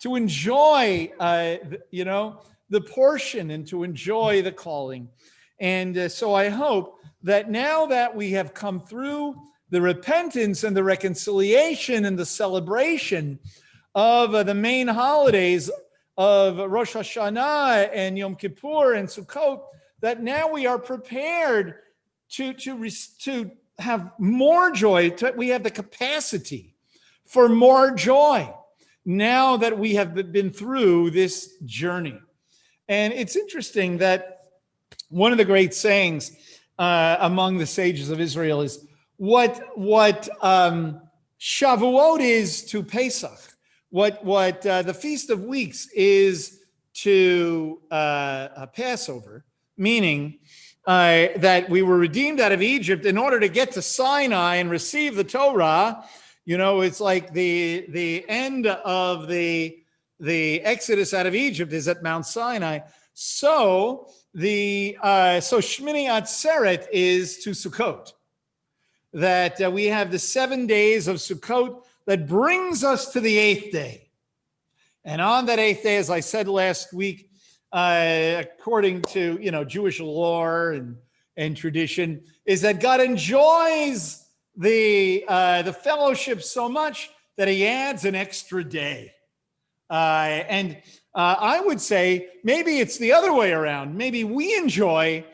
to 0.01 0.17
enjoy, 0.17 1.13
uh, 1.19 1.57
you 1.91 2.05
know, 2.05 2.41
the 2.71 2.81
portion 2.81 3.51
and 3.51 3.67
to 3.69 3.85
enjoy 3.85 4.43
the 4.43 4.53
calling. 4.53 5.09
And 5.61 5.97
uh, 5.97 6.09
so 6.09 6.35
I 6.35 6.49
hope 6.49 6.99
that 7.23 7.51
now 7.51 7.87
that 7.87 8.15
we 8.15 8.31
have 8.33 8.55
come 8.55 8.81
through 8.81 9.37
the 9.71 9.81
repentance 9.81 10.65
and 10.65 10.77
the 10.77 10.83
reconciliation 10.85 12.05
and 12.05 12.19
the 12.19 12.27
celebration 12.27 13.39
of 13.95 14.35
uh, 14.35 14.43
the 14.43 14.55
main 14.55 14.89
holidays 14.89 15.71
of 16.17 16.59
Rosh 16.59 16.95
Hashanah 16.95 17.91
and 17.93 18.19
Yom 18.19 18.37
Kippur 18.37 18.95
and 18.95 19.09
Sukkot, 19.09 19.63
that 20.01 20.23
now 20.23 20.51
we 20.51 20.67
are 20.67 20.79
prepared 20.79 21.77
to, 22.31 22.53
to, 22.55 22.91
to 23.21 23.51
have 23.79 24.11
more 24.19 24.71
joy. 24.71 25.11
To, 25.11 25.33
we 25.37 25.49
have 25.49 25.63
the 25.63 25.71
capacity 25.71 26.72
for 27.33 27.49
more 27.49 27.93
joy 27.93 28.53
now 29.07 29.57
that 29.57 29.79
we 29.79 29.95
have 29.95 30.15
been 30.33 30.51
through 30.51 31.11
this 31.11 31.57
journey. 31.65 32.19
And 32.89 33.15
it's 33.15 33.37
interesting 33.37 33.97
that 33.99 34.43
one 35.09 35.33
of 35.33 35.39
the 35.39 35.45
great 35.47 35.73
sayings 35.73 36.33
uh, 36.79 37.17
among 37.21 37.57
the 37.57 37.65
sages 37.67 38.11
of 38.11 38.21
Israel 38.21 38.61
is 38.61 38.87
what 39.17 39.63
what 39.79 40.29
um, 40.43 41.01
Shavuot 41.41 42.21
is 42.21 42.67
to 42.67 42.83
Pesach, 42.83 43.41
what 43.89 44.23
what 44.23 44.67
uh, 44.67 44.83
the 44.83 44.93
Feast 44.93 45.31
of 45.31 45.43
Weeks 45.43 45.89
is 45.95 46.61
to 46.95 47.81
uh, 47.91 48.67
Passover, 48.75 49.47
meaning 49.79 50.39
uh, 50.87 51.29
that 51.37 51.71
we 51.71 51.81
were 51.81 51.97
redeemed 51.97 52.41
out 52.41 52.53
of 52.53 52.61
Egypt 52.61 53.07
in 53.07 53.17
order 53.17 53.41
to 53.41 53.49
get 53.49 53.73
to 53.73 53.81
Sinai 53.81 54.57
and 54.57 54.71
receive 54.71 55.17
the 55.17 55.25
Torah 55.25 56.05
you 56.45 56.59
know, 56.59 56.81
it's 56.81 57.01
like 57.01 57.33
the 57.33 57.87
the 57.89 58.25
end 58.29 58.67
of 58.67 59.29
the 59.29 59.79
the 60.19 60.61
exodus 60.63 61.15
out 61.15 61.27
of 61.27 61.35
Egypt 61.35 61.73
is 61.73 61.89
at 61.89 62.03
Mount 62.03 62.27
Sinai. 62.27 62.81
So 63.15 64.09
the 64.35 64.97
uh, 65.03 65.41
so 65.41 65.59
Shmini 65.59 66.07
Atzeret 66.07 66.87
is 66.93 67.39
to 67.39 67.51
Sukkot. 67.51 68.13
That 69.13 69.61
uh, 69.63 69.71
we 69.71 69.87
have 69.87 70.11
the 70.11 70.19
seven 70.19 70.67
days 70.67 71.07
of 71.07 71.17
Sukkot 71.17 71.83
that 72.07 72.27
brings 72.27 72.83
us 72.83 73.13
to 73.13 73.21
the 73.21 73.39
eighth 73.39 73.71
day. 73.71 74.09
And 75.05 75.21
on 75.21 75.47
that 75.47 75.59
eighth 75.59 75.83
day, 75.83 75.97
as 75.97 76.11
I 76.11 76.21
said 76.21 76.49
last 76.49 76.93
week, 76.93 77.31
uh, 77.73 78.37
according 78.41 79.03
to 79.03 79.39
you 79.41 79.53
know 79.53 79.65
Jewish 79.65 80.01
lore 80.01 80.73
and 80.73 80.97
and 81.37 81.57
tradition, 81.57 82.25
is 82.47 82.63
that 82.63 82.81
God 82.81 83.01
enjoys 83.01 84.22
the 84.57 85.25
uh, 85.29 85.63
the 85.63 85.73
fellowship 85.73 86.43
so 86.43 86.69
much 86.69 87.11
that 87.37 87.49
he 87.49 87.67
adds 87.67 88.05
an 88.05 88.15
extra 88.15 88.63
day. 88.63 89.13
Uh, 89.89 90.45
and 90.49 90.77
uh, 91.15 91.37
I 91.39 91.61
would 91.61 91.81
say 91.81 92.29
maybe 92.45 92.79
it's 92.79 92.99
the 92.99 93.13
other 93.13 93.33
way 93.33 93.53
around. 93.53 93.97
Maybe 93.97 94.25
we 94.25 94.57
enjoy 94.57 95.25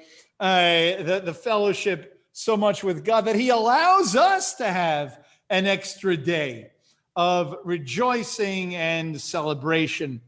uh, 0.41 1.03
the, 1.03 1.23
the 1.25 1.35
fellowship 1.35 2.21
so 2.33 2.57
much 2.57 2.85
with 2.85 3.05
God 3.05 3.25
that 3.27 3.37
he 3.37 3.51
allows 3.51 4.17
us 4.17 4.55
to 4.57 4.67
have 4.67 5.21
an 5.51 5.67
extra 5.67 6.17
day 6.17 6.71
of 7.17 7.57
rejoicing 7.65 8.77
and 8.77 9.21
celebration 9.21 10.21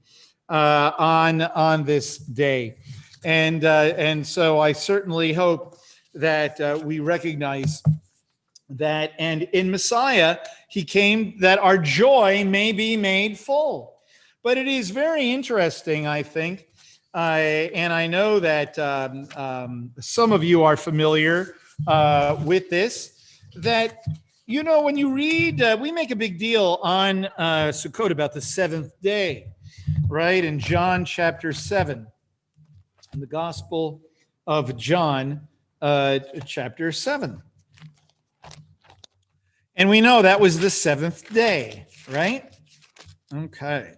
uh, 0.48 0.92
on, 0.98 1.42
on 1.42 1.84
this 1.84 2.18
day. 2.18 2.76
And, 3.24 3.64
uh, 3.64 3.94
and 3.96 4.26
so 4.26 4.58
I 4.58 4.72
certainly 4.72 5.32
hope 5.32 5.78
that 6.14 6.82
we 6.84 6.98
recognize 6.98 7.82
that 8.70 9.12
and 9.18 9.42
in 9.42 9.70
Messiah 9.70 10.38
he 10.68 10.84
came 10.84 11.38
that 11.40 11.58
our 11.58 11.76
joy 11.76 12.44
may 12.44 12.72
be 12.72 12.96
made 12.96 13.38
full. 13.38 13.96
But 14.42 14.56
it 14.56 14.68
is 14.68 14.90
very 14.90 15.32
interesting, 15.32 16.06
I 16.06 16.22
think, 16.22 16.66
uh, 17.12 17.18
and 17.74 17.92
I 17.92 18.06
know 18.06 18.40
that 18.40 18.78
um, 18.78 19.28
um, 19.36 19.90
some 20.00 20.32
of 20.32 20.42
you 20.44 20.62
are 20.62 20.76
familiar 20.76 21.56
uh, 21.86 22.40
with 22.44 22.70
this. 22.70 23.40
That 23.56 24.04
you 24.46 24.62
know, 24.62 24.82
when 24.82 24.96
you 24.96 25.12
read, 25.12 25.60
uh, 25.60 25.76
we 25.80 25.92
make 25.92 26.10
a 26.10 26.16
big 26.16 26.38
deal 26.38 26.78
on 26.82 27.26
uh, 27.26 27.70
Sukkot 27.72 28.10
about 28.10 28.32
the 28.32 28.40
seventh 28.40 28.92
day, 29.02 29.48
right? 30.08 30.44
In 30.44 30.58
John 30.58 31.04
chapter 31.04 31.52
seven, 31.52 32.06
in 33.12 33.20
the 33.20 33.26
Gospel 33.26 34.00
of 34.46 34.76
John, 34.76 35.46
uh, 35.82 36.20
chapter 36.46 36.92
seven. 36.92 37.42
And 39.80 39.88
we 39.88 40.02
know 40.02 40.20
that 40.20 40.40
was 40.40 40.58
the 40.58 40.68
seventh 40.68 41.32
day, 41.32 41.86
right? 42.10 42.54
Okay. 43.34 43.94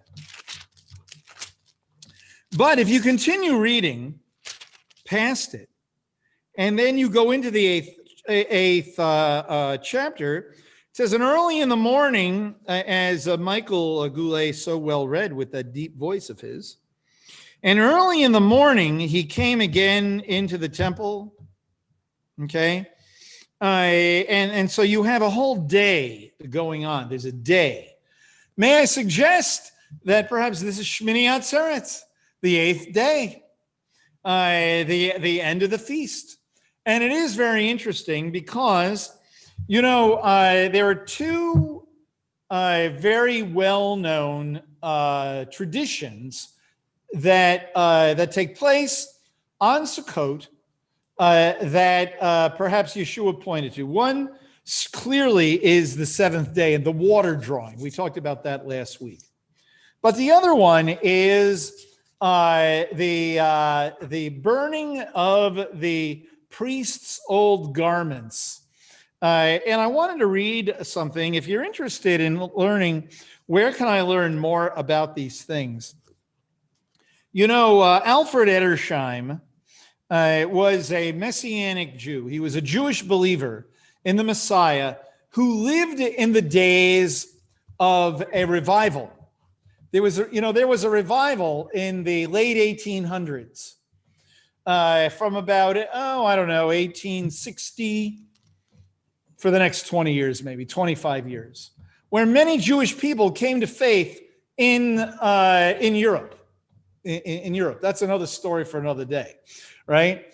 But 2.55 2.79
if 2.79 2.87
you 2.87 3.01
continue 3.01 3.57
reading 3.57 4.21
past 5.05 5.53
it, 5.53 5.67
and 6.57 6.79
then 6.79 6.97
you 6.97 7.09
go 7.09 7.31
into 7.31 7.51
the 7.51 7.67
eighth, 7.67 7.89
eighth 8.29 8.97
uh, 8.97 9.43
uh, 9.45 9.77
chapter, 9.79 10.53
it 10.53 10.55
says, 10.93 11.11
and 11.11 11.21
early 11.21 11.59
in 11.59 11.67
the 11.67 11.75
morning, 11.75 12.55
uh, 12.65 12.83
as 12.87 13.27
Michael 13.37 14.07
Goulet 14.07 14.55
so 14.55 14.77
well 14.77 15.05
read 15.05 15.33
with 15.33 15.51
that 15.51 15.73
deep 15.73 15.97
voice 15.97 16.29
of 16.29 16.39
his, 16.39 16.77
and 17.61 17.77
early 17.77 18.23
in 18.23 18.31
the 18.31 18.39
morning, 18.39 19.01
he 19.01 19.25
came 19.25 19.59
again 19.59 20.21
into 20.21 20.57
the 20.57 20.69
temple. 20.69 21.33
Okay. 22.41 22.87
And, 23.63 24.51
and 24.51 24.71
so 24.71 24.81
you 24.81 25.03
have 25.03 25.21
a 25.21 25.29
whole 25.29 25.55
day 25.55 26.33
going 26.49 26.85
on. 26.85 27.09
There's 27.09 27.25
a 27.25 27.31
day. 27.31 27.95
May 28.57 28.79
I 28.79 28.85
suggest 28.85 29.71
that 30.05 30.29
perhaps 30.29 30.61
this 30.61 30.79
is 30.79 30.85
Shmini 30.85 31.23
Atzeret, 31.23 32.01
the 32.41 32.57
eighth 32.57 32.93
day, 32.93 33.43
uh, 34.25 34.83
the, 34.83 35.13
the 35.19 35.41
end 35.41 35.63
of 35.63 35.69
the 35.69 35.77
feast. 35.77 36.37
And 36.85 37.03
it 37.03 37.11
is 37.11 37.35
very 37.35 37.69
interesting 37.69 38.31
because, 38.31 39.15
you 39.67 39.81
know, 39.81 40.15
uh, 40.15 40.69
there 40.69 40.87
are 40.89 40.95
two 40.95 41.87
uh, 42.49 42.89
very 42.97 43.41
well 43.41 43.95
known 43.95 44.61
uh, 44.81 45.45
traditions 45.45 46.53
that 47.13 47.71
uh, 47.75 48.13
that 48.15 48.31
take 48.31 48.57
place 48.57 49.19
on 49.61 49.83
Sukkot 49.83 50.47
uh, 51.19 51.53
that 51.61 52.15
uh, 52.21 52.49
perhaps 52.49 52.95
Yeshua 52.95 53.41
pointed 53.41 53.73
to. 53.73 53.85
One 53.85 54.29
clearly 54.91 55.63
is 55.63 55.95
the 55.95 56.05
seventh 56.05 56.53
day 56.53 56.73
and 56.73 56.85
the 56.85 56.91
water 56.91 57.35
drawing. 57.35 57.79
We 57.79 57.91
talked 57.91 58.17
about 58.17 58.43
that 58.43 58.67
last 58.67 59.01
week. 59.01 59.21
But 60.01 60.15
the 60.15 60.31
other 60.31 60.53
one 60.55 60.97
is 61.01 61.85
uh, 62.21 62.83
the 62.93 63.39
uh, 63.39 63.91
the 64.01 64.29
burning 64.29 65.01
of 65.13 65.79
the 65.79 66.25
priest's 66.49 67.21
old 67.27 67.75
garments. 67.75 68.61
Uh, 69.21 69.59
and 69.65 69.79
I 69.79 69.87
wanted 69.87 70.19
to 70.19 70.27
read 70.27 70.75
something. 70.81 71.35
If 71.35 71.47
you're 71.47 71.63
interested 71.63 72.19
in 72.19 72.39
learning, 72.55 73.09
where 73.45 73.71
can 73.71 73.87
I 73.87 74.01
learn 74.01 74.37
more 74.37 74.73
about 74.75 75.15
these 75.15 75.43
things? 75.43 75.95
You 77.31 77.47
know, 77.47 77.79
uh, 77.79 78.01
Alfred 78.03 78.49
Edersheim 78.49 79.41
uh, 80.09 80.45
was 80.47 80.91
a 80.91 81.11
Messianic 81.11 81.97
Jew. 81.97 82.27
He 82.27 82.39
was 82.39 82.55
a 82.55 82.61
Jewish 82.61 83.01
believer 83.01 83.67
in 84.05 84.15
the 84.15 84.23
Messiah 84.23 84.97
who 85.29 85.63
lived 85.63 85.99
in 85.99 86.33
the 86.33 86.41
days 86.41 87.35
of 87.79 88.23
a 88.33 88.45
revival. 88.45 89.11
There 89.91 90.01
was, 90.01 90.19
a, 90.19 90.27
you 90.31 90.41
know, 90.41 90.51
there 90.51 90.67
was 90.67 90.83
a 90.83 90.89
revival 90.89 91.69
in 91.73 92.03
the 92.03 92.27
late 92.27 92.57
1800s, 92.77 93.75
uh, 94.65 95.09
from 95.09 95.35
about 95.35 95.77
oh, 95.93 96.25
I 96.25 96.35
don't 96.35 96.47
know, 96.47 96.67
1860 96.67 98.19
for 99.37 99.51
the 99.51 99.59
next 99.59 99.87
20 99.87 100.13
years, 100.13 100.41
maybe 100.41 100.65
25 100.65 101.27
years, 101.27 101.71
where 102.09 102.25
many 102.25 102.57
Jewish 102.57 102.97
people 102.97 103.31
came 103.31 103.61
to 103.61 103.67
faith 103.67 104.21
in 104.57 104.99
uh, 104.99 105.77
in 105.79 105.95
Europe 105.95 106.39
in, 107.03 107.19
in 107.19 107.55
Europe. 107.55 107.81
That's 107.81 108.01
another 108.01 108.27
story 108.27 108.65
for 108.65 108.79
another 108.79 109.05
day, 109.05 109.35
right? 109.87 110.25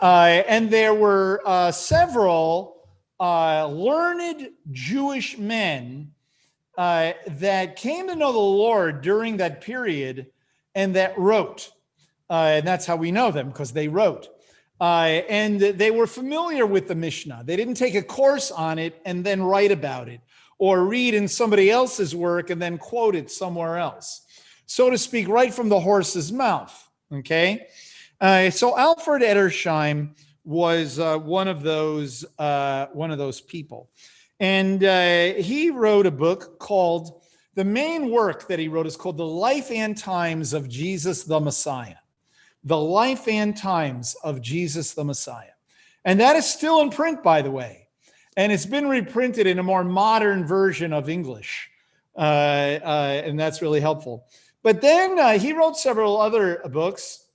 Uh, 0.00 0.42
and 0.46 0.70
there 0.70 0.94
were 0.94 1.42
uh, 1.44 1.72
several 1.72 2.86
uh, 3.20 3.66
learned 3.66 4.50
Jewish 4.70 5.38
men 5.38 6.12
uh, 6.76 7.12
that 7.26 7.76
came 7.76 8.06
to 8.08 8.14
know 8.14 8.32
the 8.32 8.38
Lord 8.38 9.00
during 9.00 9.38
that 9.38 9.60
period 9.60 10.26
and 10.74 10.94
that 10.94 11.18
wrote. 11.18 11.70
Uh, 12.30 12.58
and 12.58 12.66
that's 12.66 12.86
how 12.86 12.96
we 12.96 13.10
know 13.10 13.30
them 13.30 13.48
because 13.48 13.72
they 13.72 13.88
wrote. 13.88 14.28
Uh, 14.80 15.22
and 15.28 15.60
they 15.60 15.90
were 15.90 16.06
familiar 16.06 16.64
with 16.64 16.86
the 16.86 16.94
Mishnah. 16.94 17.42
They 17.44 17.56
didn't 17.56 17.74
take 17.74 17.96
a 17.96 18.02
course 18.02 18.52
on 18.52 18.78
it 18.78 19.00
and 19.04 19.24
then 19.24 19.42
write 19.42 19.72
about 19.72 20.08
it 20.08 20.20
or 20.58 20.84
read 20.84 21.14
in 21.14 21.26
somebody 21.26 21.70
else's 21.70 22.14
work 22.14 22.50
and 22.50 22.62
then 22.62 22.78
quote 22.78 23.16
it 23.16 23.30
somewhere 23.30 23.78
else 23.78 24.22
so 24.68 24.90
to 24.90 24.98
speak, 24.98 25.28
right 25.28 25.52
from 25.52 25.70
the 25.70 25.80
horse's 25.80 26.30
mouth. 26.30 26.88
Okay. 27.10 27.68
Uh, 28.20 28.50
so 28.50 28.76
Alfred 28.76 29.22
Edersheim 29.22 30.10
was 30.44 30.98
uh, 30.98 31.18
one 31.18 31.46
of 31.46 31.62
those 31.62 32.24
uh, 32.38 32.86
one 32.92 33.12
of 33.12 33.18
those 33.18 33.40
people, 33.40 33.90
and 34.40 34.82
uh, 34.82 35.34
he 35.34 35.70
wrote 35.70 36.06
a 36.06 36.10
book 36.10 36.58
called. 36.58 37.22
The 37.54 37.64
main 37.64 38.12
work 38.12 38.46
that 38.46 38.60
he 38.60 38.68
wrote 38.68 38.86
is 38.86 38.96
called 38.96 39.18
"The 39.18 39.26
Life 39.26 39.70
and 39.70 39.96
Times 39.96 40.52
of 40.52 40.68
Jesus 40.68 41.24
the 41.24 41.40
Messiah." 41.40 41.96
The 42.64 42.78
Life 42.78 43.28
and 43.28 43.56
Times 43.56 44.16
of 44.24 44.40
Jesus 44.40 44.94
the 44.94 45.04
Messiah, 45.04 45.54
and 46.04 46.18
that 46.18 46.34
is 46.34 46.46
still 46.46 46.80
in 46.80 46.90
print, 46.90 47.22
by 47.22 47.42
the 47.42 47.52
way, 47.52 47.88
and 48.36 48.50
it's 48.50 48.66
been 48.66 48.88
reprinted 48.88 49.46
in 49.46 49.60
a 49.60 49.62
more 49.62 49.84
modern 49.84 50.44
version 50.44 50.92
of 50.92 51.08
English, 51.08 51.70
uh, 52.16 52.20
uh, 52.20 53.22
and 53.24 53.38
that's 53.38 53.62
really 53.62 53.80
helpful. 53.80 54.26
But 54.64 54.80
then 54.80 55.18
uh, 55.18 55.38
he 55.38 55.52
wrote 55.52 55.76
several 55.76 56.20
other 56.20 56.60
books. 56.68 57.26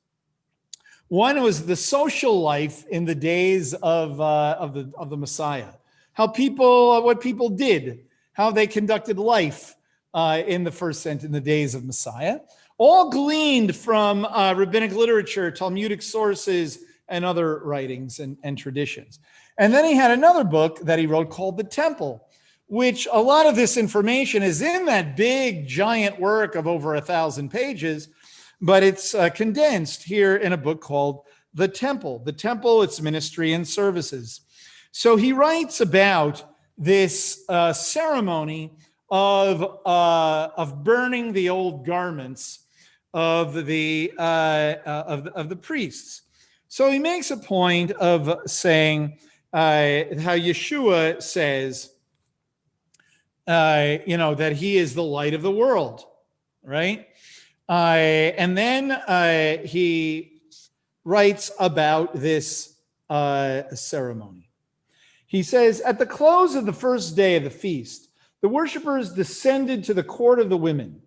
One 1.13 1.43
was 1.43 1.67
the 1.67 1.75
social 1.75 2.41
life 2.41 2.87
in 2.87 3.05
the 3.05 3.13
days 3.13 3.75
of, 3.75 4.19
uh, 4.19 4.55
of, 4.57 4.73
the, 4.73 4.91
of 4.97 5.11
the 5.11 5.15
Messiah, 5.15 5.69
how 6.13 6.25
people, 6.25 6.89
uh, 6.89 7.01
what 7.01 7.21
people 7.21 7.49
did, 7.49 8.05
how 8.31 8.49
they 8.49 8.65
conducted 8.65 9.19
life 9.19 9.75
uh, 10.15 10.41
in 10.47 10.63
the 10.63 10.71
first 10.71 11.03
century, 11.03 11.27
in 11.27 11.31
the 11.31 11.39
days 11.39 11.75
of 11.75 11.85
Messiah, 11.85 12.39
all 12.79 13.11
gleaned 13.11 13.75
from 13.75 14.25
uh, 14.25 14.55
rabbinic 14.57 14.93
literature, 14.93 15.51
Talmudic 15.51 16.01
sources, 16.01 16.79
and 17.07 17.23
other 17.23 17.59
writings 17.59 18.17
and, 18.17 18.35
and 18.41 18.57
traditions. 18.57 19.19
And 19.59 19.71
then 19.71 19.85
he 19.85 19.93
had 19.93 20.09
another 20.09 20.43
book 20.43 20.79
that 20.79 20.97
he 20.97 21.05
wrote 21.05 21.29
called 21.29 21.57
The 21.57 21.63
Temple, 21.63 22.27
which 22.65 23.07
a 23.11 23.21
lot 23.21 23.45
of 23.45 23.55
this 23.55 23.77
information 23.77 24.41
is 24.41 24.63
in 24.63 24.85
that 24.85 25.15
big 25.15 25.67
giant 25.67 26.19
work 26.19 26.55
of 26.55 26.65
over 26.65 26.95
a 26.95 27.01
thousand 27.01 27.49
pages, 27.51 28.09
but 28.61 28.83
it's 28.83 29.13
uh, 29.13 29.29
condensed 29.29 30.03
here 30.03 30.35
in 30.35 30.53
a 30.53 30.57
book 30.57 30.81
called 30.81 31.23
The 31.53 31.67
Temple, 31.67 32.19
The 32.19 32.33
Temple, 32.33 32.83
its 32.83 33.01
ministry 33.01 33.53
and 33.53 33.67
services. 33.67 34.41
So 34.91 35.15
he 35.15 35.33
writes 35.33 35.81
about 35.81 36.43
this 36.77 37.43
uh, 37.49 37.73
ceremony 37.73 38.71
of, 39.09 39.79
uh, 39.85 40.49
of 40.55 40.83
burning 40.83 41.33
the 41.33 41.49
old 41.49 41.85
garments 41.85 42.59
of 43.13 43.65
the, 43.65 44.11
uh, 44.17 44.21
uh, 44.21 45.03
of, 45.07 45.23
the, 45.23 45.31
of 45.33 45.49
the 45.49 45.55
priests. 45.55 46.21
So 46.67 46.89
he 46.89 46.99
makes 46.99 47.29
a 47.29 47.37
point 47.37 47.91
of 47.91 48.49
saying 48.49 49.19
uh, 49.51 50.03
how 50.19 50.35
Yeshua 50.35 51.21
says, 51.21 51.91
you 53.47 54.17
know, 54.17 54.33
that 54.35 54.53
he 54.53 54.77
is 54.77 54.95
the 54.95 55.03
light 55.03 55.35
of 55.35 55.43
the 55.43 55.51
world, 55.51 56.05
right? 56.63 57.07
Uh, 57.67 57.71
and 58.37 58.57
then 58.57 58.91
uh, 58.91 59.57
he 59.59 60.41
writes 61.03 61.51
about 61.59 62.13
this 62.13 62.75
uh, 63.09 63.63
ceremony. 63.73 64.49
He 65.27 65.43
says, 65.43 65.81
At 65.81 65.99
the 65.99 66.05
close 66.05 66.55
of 66.55 66.65
the 66.65 66.73
first 66.73 67.15
day 67.15 67.35
of 67.35 67.43
the 67.43 67.49
feast, 67.49 68.09
the 68.41 68.49
worshippers 68.49 69.13
descended 69.13 69.83
to 69.85 69.93
the 69.93 70.03
court 70.03 70.39
of 70.39 70.49
the 70.49 70.57
women, 70.57 71.01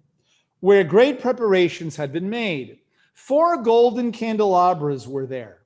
where 0.61 0.85
great 0.85 1.21
preparations 1.21 1.97
had 1.97 2.13
been 2.13 2.31
made. 2.31 2.79
Four 3.13 3.63
golden 3.63 4.13
candelabras 4.13 5.07
were 5.07 5.27
there, 5.27 5.63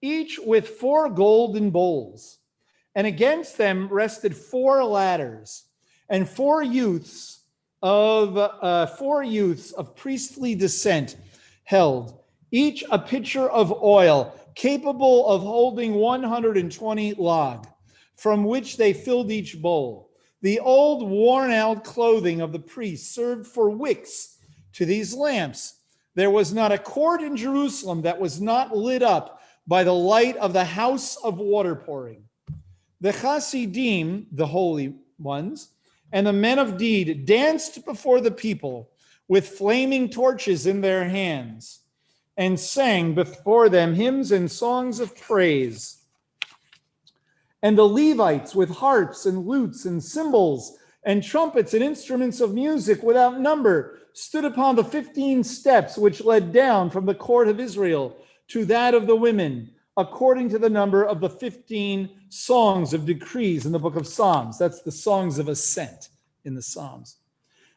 each 0.00 0.38
with 0.38 0.68
four 0.68 1.10
golden 1.10 1.70
bowls, 1.70 2.38
and 2.94 3.06
against 3.06 3.58
them 3.58 3.88
rested 3.88 4.36
four 4.36 4.84
ladders 4.84 5.64
and 6.08 6.28
four 6.28 6.62
youths 6.62 7.37
of 7.82 8.36
uh, 8.36 8.86
four 8.86 9.22
youths 9.22 9.72
of 9.72 9.94
priestly 9.94 10.54
descent 10.54 11.16
held 11.64 12.20
each 12.50 12.82
a 12.90 12.98
pitcher 12.98 13.48
of 13.48 13.72
oil 13.82 14.34
capable 14.54 15.28
of 15.28 15.42
holding 15.42 15.94
120 15.94 17.14
log 17.14 17.66
from 18.16 18.44
which 18.44 18.76
they 18.76 18.92
filled 18.92 19.30
each 19.30 19.60
bowl. 19.60 20.10
The 20.42 20.58
old 20.60 21.08
worn 21.08 21.50
out 21.50 21.84
clothing 21.84 22.40
of 22.40 22.52
the 22.52 22.58
priests 22.58 23.14
served 23.14 23.46
for 23.46 23.70
wicks 23.70 24.38
to 24.74 24.84
these 24.84 25.14
lamps. 25.14 25.74
There 26.14 26.30
was 26.30 26.52
not 26.52 26.72
a 26.72 26.78
court 26.78 27.22
in 27.22 27.36
jerusalem 27.36 28.02
that 28.02 28.20
was 28.20 28.40
not 28.40 28.76
lit 28.76 29.02
up 29.02 29.40
by 29.66 29.84
the 29.84 29.94
light 29.94 30.36
of 30.38 30.52
the 30.52 30.64
house 30.64 31.16
of 31.16 31.38
water 31.38 31.76
pouring. 31.76 32.24
The 33.00 33.12
chassidim 33.12 34.26
the 34.32 34.46
holy 34.46 34.94
ones 35.18 35.70
and 36.12 36.26
the 36.26 36.32
men 36.32 36.58
of 36.58 36.78
deed 36.78 37.26
danced 37.26 37.84
before 37.84 38.20
the 38.20 38.30
people 38.30 38.90
with 39.28 39.48
flaming 39.48 40.08
torches 40.08 40.66
in 40.66 40.80
their 40.80 41.08
hands 41.08 41.80
and 42.36 42.58
sang 42.58 43.14
before 43.14 43.68
them 43.68 43.94
hymns 43.94 44.32
and 44.32 44.50
songs 44.50 45.00
of 45.00 45.16
praise. 45.16 45.98
And 47.62 47.76
the 47.76 47.84
Levites 47.84 48.54
with 48.54 48.70
harps 48.70 49.26
and 49.26 49.46
lutes 49.46 49.84
and 49.84 50.02
cymbals 50.02 50.78
and 51.02 51.22
trumpets 51.22 51.74
and 51.74 51.82
instruments 51.82 52.40
of 52.40 52.54
music 52.54 53.02
without 53.02 53.40
number 53.40 53.98
stood 54.12 54.44
upon 54.44 54.76
the 54.76 54.84
15 54.84 55.44
steps 55.44 55.98
which 55.98 56.24
led 56.24 56.52
down 56.52 56.90
from 56.90 57.06
the 57.06 57.14
court 57.14 57.48
of 57.48 57.60
Israel 57.60 58.16
to 58.48 58.64
that 58.64 58.94
of 58.94 59.06
the 59.06 59.16
women, 59.16 59.70
according 59.98 60.48
to 60.48 60.58
the 60.58 60.70
number 60.70 61.04
of 61.04 61.20
the 61.20 61.28
15 61.28 62.08
songs 62.28 62.94
of 62.94 63.04
degrees 63.04 63.66
in 63.66 63.72
the 63.72 63.78
book 63.78 63.96
of 63.96 64.06
Psalms. 64.06 64.56
That's 64.56 64.80
the 64.80 64.92
songs 64.92 65.38
of 65.40 65.48
ascent 65.48 66.10
in 66.44 66.54
the 66.54 66.62
Psalms. 66.62 67.16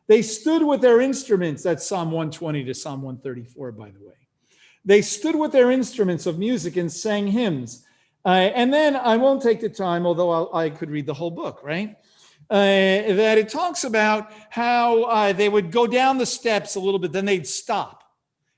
They 0.08 0.22
stood 0.22 0.64
with 0.64 0.82
their 0.82 1.02
instruments. 1.02 1.64
That's 1.64 1.86
Psalm 1.86 2.12
120 2.12 2.64
to 2.66 2.74
Psalm 2.76 3.02
134, 3.02 3.72
by 3.72 3.90
the 3.90 4.00
way. 4.06 4.14
They 4.86 5.02
stood 5.02 5.36
with 5.36 5.52
their 5.52 5.72
instruments 5.72 6.28
of 6.28 6.38
music 6.38 6.78
and 6.78 6.92
sang 6.92 7.26
hymns. 7.28 7.86
Uh, 8.24 8.52
and 8.54 8.72
then 8.72 8.96
I 8.96 9.18
won't 9.18 9.42
take 9.42 9.60
the 9.60 9.70
time, 9.70 10.06
although 10.06 10.30
I'll, 10.30 10.52
i 10.54 10.70
could 10.70 10.92
read 10.92 11.08
the 11.08 11.14
whole 11.14 11.32
book, 11.32 11.62
right? 11.64 11.96
Uh, 12.52 13.14
that 13.14 13.38
it 13.40 13.50
talks 13.50 13.84
about 13.84 14.32
how 14.52 15.04
uh, 15.04 15.34
they 15.34 15.50
would 15.50 15.72
go 15.72 15.88
down 15.88 16.20
the 16.20 16.26
steps 16.26 16.76
a 16.76 16.80
little 16.80 17.00
bit, 17.00 17.12
then 17.12 17.26
they'd 17.26 17.48
stop 17.48 18.04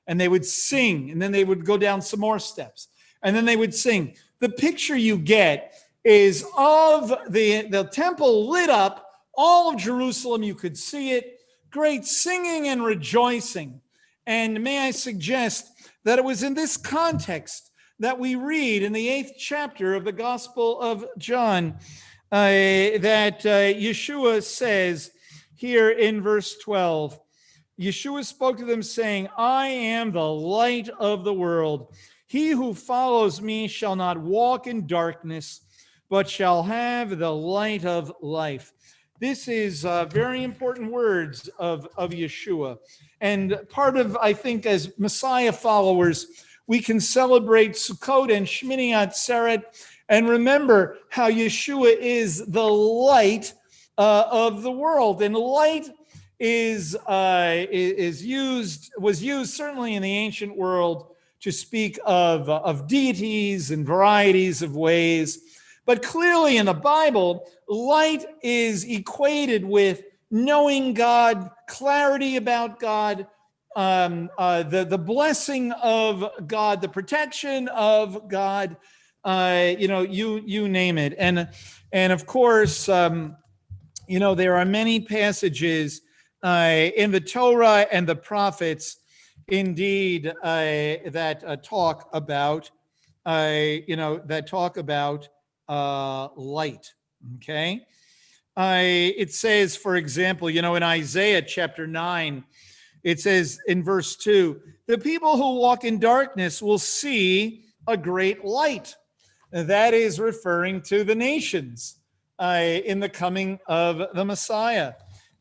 and 0.07 0.19
they 0.19 0.27
would 0.27 0.45
sing, 0.45 1.11
and 1.11 1.21
then 1.21 1.31
they 1.31 1.43
would 1.43 1.65
go 1.65 1.77
down 1.77 2.01
some 2.01 2.19
more 2.19 2.39
steps, 2.39 2.89
and 3.23 3.35
then 3.35 3.45
they 3.45 3.55
would 3.55 3.73
sing. 3.73 4.15
The 4.39 4.49
picture 4.49 4.95
you 4.95 5.17
get 5.17 5.73
is 6.03 6.45
of 6.57 7.13
the, 7.29 7.67
the 7.69 7.85
temple 7.85 8.49
lit 8.49 8.69
up, 8.69 9.09
all 9.33 9.71
of 9.71 9.79
Jerusalem, 9.79 10.43
you 10.43 10.53
could 10.53 10.77
see 10.77 11.11
it, 11.11 11.39
great 11.71 12.05
singing 12.05 12.67
and 12.67 12.83
rejoicing. 12.83 13.81
And 14.27 14.63
may 14.63 14.79
I 14.79 14.91
suggest 14.91 15.71
that 16.03 16.19
it 16.19 16.25
was 16.25 16.43
in 16.43 16.53
this 16.53 16.77
context 16.77 17.71
that 17.99 18.19
we 18.19 18.35
read 18.35 18.83
in 18.83 18.93
the 18.93 19.09
eighth 19.09 19.33
chapter 19.37 19.95
of 19.95 20.03
the 20.03 20.11
Gospel 20.11 20.79
of 20.81 21.05
John 21.17 21.77
uh, 22.31 22.47
that 22.99 23.45
uh, 23.45 23.73
Yeshua 23.73 24.43
says 24.43 25.11
here 25.55 25.89
in 25.89 26.21
verse 26.21 26.57
12 26.57 27.19
Yeshua 27.79 28.23
spoke 28.23 28.57
to 28.57 28.65
them, 28.65 28.83
saying, 28.83 29.29
I 29.35 29.67
am 29.67 30.11
the 30.11 30.27
light 30.27 30.89
of 30.89 31.23
the 31.23 31.33
world. 31.33 31.95
He 32.33 32.49
who 32.49 32.73
follows 32.73 33.43
me 33.43 33.67
shall 33.67 33.95
not 33.95 34.17
walk 34.17 34.65
in 34.65 34.87
darkness, 34.87 35.61
but 36.09 36.27
shall 36.27 36.63
have 36.63 37.19
the 37.19 37.29
light 37.29 37.85
of 37.85 38.11
life. 38.23 38.73
This 39.19 39.47
is 39.47 39.85
uh, 39.85 40.05
very 40.05 40.43
important 40.43 40.91
words 40.91 41.47
of, 41.59 41.87
of 41.95 42.09
Yeshua. 42.09 42.79
And 43.21 43.55
part 43.69 43.97
of, 43.97 44.17
I 44.17 44.33
think, 44.33 44.65
as 44.65 44.97
Messiah 44.97 45.51
followers, 45.51 46.25
we 46.65 46.79
can 46.79 46.99
celebrate 46.99 47.73
Sukkot 47.73 48.35
and 48.35 48.47
Shmini 48.47 48.93
Atzeret 48.93 49.65
and 50.09 50.27
remember 50.27 50.97
how 51.09 51.29
Yeshua 51.29 51.95
is 51.99 52.43
the 52.47 52.63
light 52.63 53.53
uh, 53.99 54.25
of 54.31 54.63
the 54.63 54.71
world. 54.71 55.21
And 55.21 55.35
light 55.35 55.87
is, 56.39 56.95
uh, 56.95 57.67
is 57.69 58.25
used, 58.25 58.91
was 58.97 59.21
used 59.21 59.53
certainly 59.53 59.93
in 59.93 60.01
the 60.01 60.17
ancient 60.17 60.57
world 60.57 61.12
to 61.43 61.51
speak 61.51 61.99
of, 62.05 62.49
of 62.49 62.87
deities 62.87 63.69
and 63.69 63.85
varieties 63.85 64.61
of 64.61 64.75
ways. 64.75 65.39
But 65.85 66.01
clearly 66.01 66.57
in 66.57 66.65
the 66.65 66.73
Bible, 66.73 67.45
light 67.67 68.25
is 68.41 68.85
equated 68.85 69.65
with 69.65 70.03
knowing 70.31 70.93
God, 70.93 71.51
clarity 71.67 72.37
about 72.37 72.79
God, 72.79 73.27
um, 73.75 74.29
uh, 74.37 74.63
the, 74.63 74.85
the 74.85 74.97
blessing 74.97 75.73
of 75.73 76.47
God, 76.47 76.81
the 76.81 76.87
protection 76.87 77.67
of 77.67 78.29
God, 78.29 78.77
uh, 79.25 79.73
you 79.77 79.87
know, 79.89 80.01
you, 80.01 80.41
you 80.45 80.69
name 80.69 80.97
it. 80.97 81.13
And, 81.17 81.49
and 81.91 82.13
of 82.13 82.25
course, 82.25 82.87
um, 82.87 83.35
you 84.07 84.19
know, 84.19 84.33
there 84.33 84.55
are 84.55 84.65
many 84.65 85.01
passages 85.01 86.01
uh, 86.41 86.89
in 86.95 87.11
the 87.11 87.21
Torah 87.21 87.85
and 87.91 88.07
the 88.07 88.15
prophets, 88.15 88.97
indeed, 89.47 90.27
uh, 90.27 91.09
that 91.11 91.43
uh, 91.45 91.55
talk 91.57 92.09
about, 92.13 92.69
uh, 93.25 93.77
you 93.87 93.95
know, 93.95 94.17
that 94.25 94.47
talk 94.47 94.77
about 94.77 95.27
uh, 95.69 96.29
light. 96.35 96.93
Okay. 97.35 97.85
it 98.57 99.33
says, 99.33 99.75
for 99.75 99.95
example, 99.95 100.49
you 100.49 100.61
know, 100.61 100.75
in 100.75 100.83
Isaiah 100.83 101.41
chapter 101.41 101.87
9, 101.87 102.43
it 103.03 103.19
says 103.19 103.59
in 103.67 103.83
verse 103.83 104.15
2 104.15 104.59
the 104.87 104.97
people 104.97 105.37
who 105.37 105.59
walk 105.59 105.83
in 105.83 105.99
darkness 105.99 106.61
will 106.61 106.77
see 106.77 107.65
a 107.87 107.97
great 107.97 108.43
light. 108.43 108.95
That 109.51 109.93
is 109.93 110.19
referring 110.19 110.81
to 110.83 111.03
the 111.03 111.15
nations 111.15 111.99
uh, 112.39 112.79
in 112.85 112.99
the 112.99 113.09
coming 113.09 113.59
of 113.67 114.01
the 114.13 114.25
Messiah. 114.25 114.93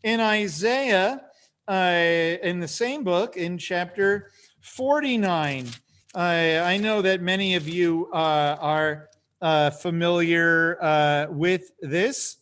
In 0.02 0.20
Isaiah, 0.20 1.22
uh, 1.68 2.36
in 2.42 2.60
the 2.60 2.68
same 2.68 3.04
book, 3.04 3.36
in 3.36 3.58
chapter 3.58 4.30
49, 4.60 5.68
uh, 6.14 6.18
I 6.18 6.76
know 6.76 7.02
that 7.02 7.22
many 7.22 7.54
of 7.54 7.68
you 7.68 8.08
uh, 8.12 8.56
are 8.60 9.08
uh, 9.40 9.70
familiar 9.70 10.78
uh, 10.82 11.26
with 11.30 11.70
this. 11.80 12.38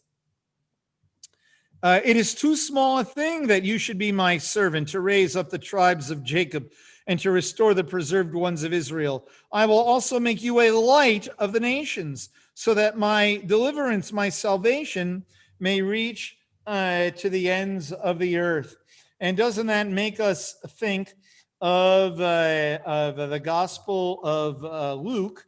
Uh, 1.82 2.00
it 2.04 2.16
is 2.16 2.34
too 2.34 2.56
small 2.56 2.98
a 2.98 3.04
thing 3.04 3.46
that 3.46 3.62
you 3.62 3.78
should 3.78 3.96
be 3.96 4.12
my 4.12 4.36
servant 4.36 4.88
to 4.88 5.00
raise 5.00 5.34
up 5.34 5.48
the 5.48 5.58
tribes 5.58 6.10
of 6.10 6.22
Jacob 6.22 6.70
and 7.06 7.18
to 7.20 7.30
restore 7.30 7.72
the 7.72 7.84
preserved 7.84 8.34
ones 8.34 8.62
of 8.62 8.72
Israel. 8.72 9.26
I 9.52 9.66
will 9.66 9.78
also 9.78 10.20
make 10.20 10.42
you 10.42 10.60
a 10.60 10.70
light 10.70 11.26
of 11.38 11.52
the 11.52 11.60
nations, 11.60 12.28
so 12.54 12.74
that 12.74 12.98
my 12.98 13.42
deliverance, 13.46 14.12
my 14.12 14.28
salvation, 14.28 15.24
may 15.58 15.80
reach 15.80 16.36
uh, 16.66 17.10
to 17.10 17.30
the 17.30 17.50
ends 17.50 17.92
of 17.92 18.18
the 18.18 18.36
earth. 18.36 18.76
And 19.20 19.36
doesn't 19.36 19.66
that 19.66 19.86
make 19.88 20.18
us 20.18 20.54
think 20.78 21.14
of, 21.60 22.20
uh, 22.20 22.78
of 22.84 23.30
the 23.30 23.40
Gospel 23.40 24.20
of 24.24 24.64
uh, 24.64 24.94
Luke? 24.94 25.46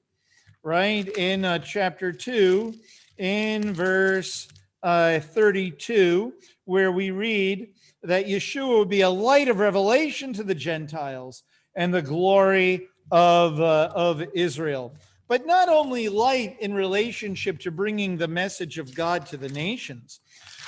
right? 0.63 1.09
In 1.17 1.45
uh, 1.45 1.59
chapter 1.59 2.13
2, 2.13 2.75
in 3.19 3.75
verse 3.75 4.49
uh, 4.83 5.19
32, 5.19 6.33
where 6.65 6.93
we 6.93 7.11
read 7.11 7.69
that 8.03 8.27
Yeshua 8.27 8.79
would 8.79 8.89
be 8.89 9.01
a 9.01 9.11
light 9.11 9.49
of 9.49 9.59
revelation 9.59 10.33
to 10.35 10.45
the 10.45 10.55
Gentiles 10.55 11.43
and 11.75 11.93
the 11.93 12.03
glory 12.03 12.89
of, 13.11 13.61
uh, 13.61 13.91
of 13.95 14.23
Israel. 14.35 14.95
But 15.27 15.47
not 15.47 15.69
only 15.69 16.09
light 16.09 16.57
in 16.61 16.75
relationship 16.75 17.59
to 17.61 17.71
bringing 17.71 18.17
the 18.17 18.29
message 18.29 18.79
of 18.79 18.95
God 18.95 19.27
to 19.27 19.37
the 19.37 19.49
nations, 19.49 20.21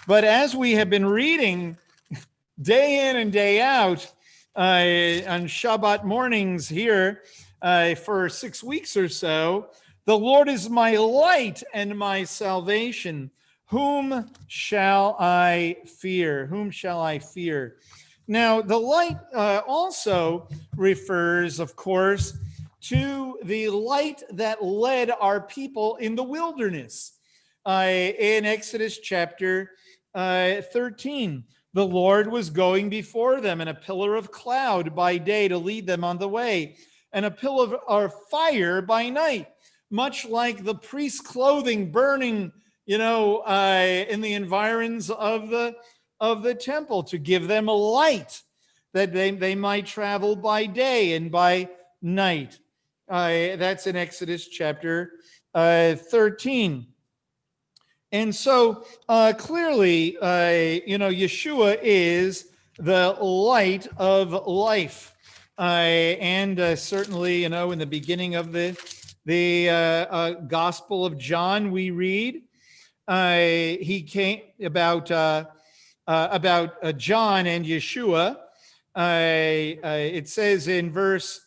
but 0.07 0.25
as 0.25 0.57
we 0.57 0.73
have 0.73 0.90
been 0.90 1.07
reading 1.07 1.77
day 2.61 3.09
in 3.09 3.17
and 3.17 3.33
day 3.33 3.61
out 3.61 4.12
uh, 4.57 5.21
on 5.27 5.47
Shabbat 5.47 6.05
mornings 6.05 6.69
here 6.69 7.23
uh, 7.62 7.95
for 7.95 8.29
six 8.29 8.62
weeks 8.62 8.97
or 8.97 9.09
so, 9.09 9.71
the 10.07 10.17
Lord 10.17 10.49
is 10.49 10.69
my 10.69 10.97
light 10.97 11.62
and 11.73 11.99
my 11.99 12.25
salvation. 12.25 13.31
Whom 13.67 14.31
shall 14.47 15.17
I 15.19 15.79
fear? 15.99 16.47
Whom 16.47 16.71
shall 16.71 17.01
I 17.01 17.19
fear? 17.19 17.77
Now, 18.29 18.62
the 18.62 18.79
light 18.79 19.19
uh, 19.35 19.62
also 19.67 20.49
refers, 20.77 21.59
of 21.59 21.75
course, 21.75 22.37
to 22.83 23.38
the 23.43 23.71
light 23.71 24.23
that 24.31 24.62
led 24.62 25.11
our 25.11 25.40
people 25.40 25.97
in 25.97 26.14
the 26.14 26.23
wilderness. 26.23 27.12
Uh, 27.67 27.87
in 28.19 28.45
Exodus 28.45 28.99
chapter 28.99 29.71
uh, 30.14 30.61
13, 30.71 31.45
the 31.74 31.87
Lord 31.87 32.30
was 32.30 32.48
going 32.48 32.88
before 32.88 33.40
them 33.42 33.60
in 33.60 33.68
a 33.68 33.74
pillar 33.74 34.14
of 34.14 34.30
cloud 34.30 34.94
by 34.94 35.18
day 35.18 35.48
to 35.48 35.58
lead 35.58 35.87
them 35.87 36.02
on 36.04 36.16
the 36.18 36.28
way, 36.28 36.76
and 37.12 37.26
a 37.26 37.30
pillar 37.30 37.76
of 37.87 38.14
fire 38.30 38.80
by 38.80 39.10
night 39.10 39.48
much 39.94 40.26
like 40.26 40.64
the 40.64 40.74
priest's 40.74 41.20
clothing 41.20 41.92
burning, 41.92 42.52
you 42.84 42.98
know, 42.98 43.38
uh, 43.38 44.04
in 44.08 44.20
the 44.20 44.34
environs 44.34 45.08
of 45.08 45.48
the 45.50 45.76
of 46.20 46.42
the 46.42 46.54
temple 46.54 47.02
to 47.02 47.18
give 47.18 47.46
them 47.46 47.68
a 47.68 47.72
light 47.72 48.42
that 48.92 49.12
they, 49.12 49.30
they 49.30 49.54
might 49.54 49.87
travel 49.87 50.37
by 50.37 50.66
day 50.66 51.14
and 51.14 51.30
by 51.30 51.68
night. 52.00 52.58
Uh, 53.08 53.56
that's 53.56 53.87
in 53.87 53.96
Exodus 53.96 54.48
chapter 54.48 55.12
uh, 55.54 55.94
13. 55.94 56.87
And 58.14 58.33
so 58.33 58.85
uh, 59.09 59.33
clearly, 59.37 60.16
uh, 60.18 60.79
you 60.87 60.98
know, 60.98 61.11
Yeshua 61.11 61.81
is 61.83 62.46
the 62.79 63.09
light 63.20 63.88
of 63.96 64.46
life. 64.46 65.16
Uh, 65.59 66.14
and 66.20 66.61
uh, 66.61 66.77
certainly, 66.77 67.42
you 67.42 67.48
know, 67.48 67.72
in 67.72 67.81
the 67.81 67.87
beginning 67.87 68.37
of 68.37 68.53
the 68.53 68.79
the 69.24 69.68
uh, 69.68 69.72
uh, 69.72 70.31
Gospel 70.46 71.05
of 71.05 71.18
John, 71.18 71.72
we 71.72 71.90
read, 71.90 72.42
he 73.09 74.07
came 74.09 74.42
about 74.62 75.11
about 76.07 76.96
John 76.96 77.48
and 77.48 77.66
Yeshua. 77.66 78.37
it 78.94 80.29
says 80.29 80.68
in 80.68 80.92
verse 80.92 81.40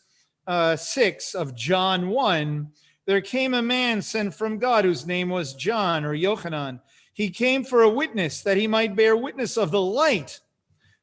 six 0.76 1.34
of 1.34 1.56
John 1.56 2.10
one 2.10 2.74
there 3.08 3.22
came 3.22 3.54
a 3.54 3.62
man 3.62 4.02
sent 4.02 4.34
from 4.36 4.60
God 4.60 4.84
whose 4.84 5.08
name 5.08 5.30
was 5.30 5.54
John 5.54 6.04
or 6.04 6.14
Yochanan. 6.14 6.82
He 7.14 7.30
came 7.30 7.64
for 7.64 7.82
a 7.82 7.90
witness 7.90 8.42
that 8.42 8.58
he 8.58 8.68
might 8.68 8.98
bear 8.98 9.16
witness 9.16 9.58
of 9.58 9.72
the 9.72 9.82
light, 9.82 10.42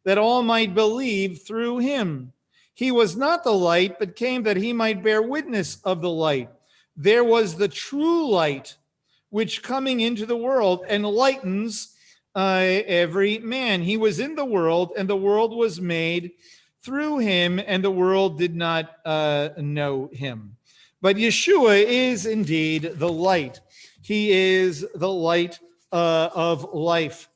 that 0.05 0.19
all 0.19 0.43
might 0.43 0.75
believe 0.75 1.43
through 1.43 1.79
him. 1.79 2.35
He 2.75 2.93
was 2.93 3.17
not 3.17 3.43
the 3.43 3.55
light, 3.55 3.99
but 3.99 4.17
came 4.17 4.43
that 4.43 4.59
he 4.59 4.73
might 4.73 5.03
bear 5.03 5.23
witness 5.23 5.81
of 5.83 6.03
the 6.03 6.11
light. 6.11 6.51
There 6.95 7.25
was 7.25 7.57
the 7.57 7.69
true 7.69 8.31
light, 8.31 8.77
which 9.31 9.63
coming 9.63 10.01
into 10.01 10.27
the 10.27 10.37
world 10.37 10.85
enlightens 10.91 11.95
uh, 12.37 12.83
every 12.87 13.39
man. 13.39 13.81
He 13.81 13.97
was 13.97 14.19
in 14.19 14.35
the 14.35 14.45
world, 14.45 14.93
and 14.99 15.09
the 15.09 15.17
world 15.17 15.57
was 15.57 15.81
made 15.81 16.33
through 16.83 17.19
him, 17.19 17.59
and 17.67 17.83
the 17.83 17.91
world 17.91 18.39
did 18.39 18.55
not 18.55 18.91
uh, 19.07 19.51
know 19.57 20.11
him. 20.13 20.57
But 21.05 21.17
Yeshua 21.17 21.85
is 21.87 22.25
indeed 22.25 22.93
the 22.95 23.13
light. 23.13 23.61
He 24.01 24.31
is 24.31 24.87
the 24.95 25.13
light 25.13 25.61
uh, 25.93 26.31
of 26.35 26.73
life. 26.73 27.29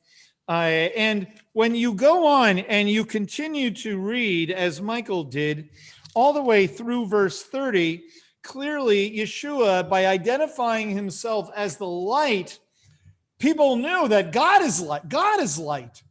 Uh, 0.47 0.89
and 0.97 1.27
when 1.53 1.75
you 1.75 1.93
go 1.93 2.25
on 2.25 2.57
and 2.57 2.89
you 2.89 3.05
continue 3.05 3.69
to 3.69 3.99
read, 3.99 4.49
as 4.49 4.81
Michael 4.81 5.23
did, 5.23 5.69
all 6.15 6.33
the 6.33 6.41
way 6.41 6.65
through 6.65 7.05
verse 7.05 7.43
30, 7.43 8.01
clearly 8.41 9.15
Yeshua, 9.15 9.87
by 9.87 10.07
identifying 10.07 10.89
himself 10.89 11.51
as 11.55 11.77
the 11.77 11.85
light, 11.85 12.57
people 13.37 13.75
knew 13.75 14.07
that 14.07 14.31
God 14.31 14.63
is 14.63 14.81
light. 14.81 15.07
God 15.07 15.39
is 15.41 15.59
light. 15.59 16.01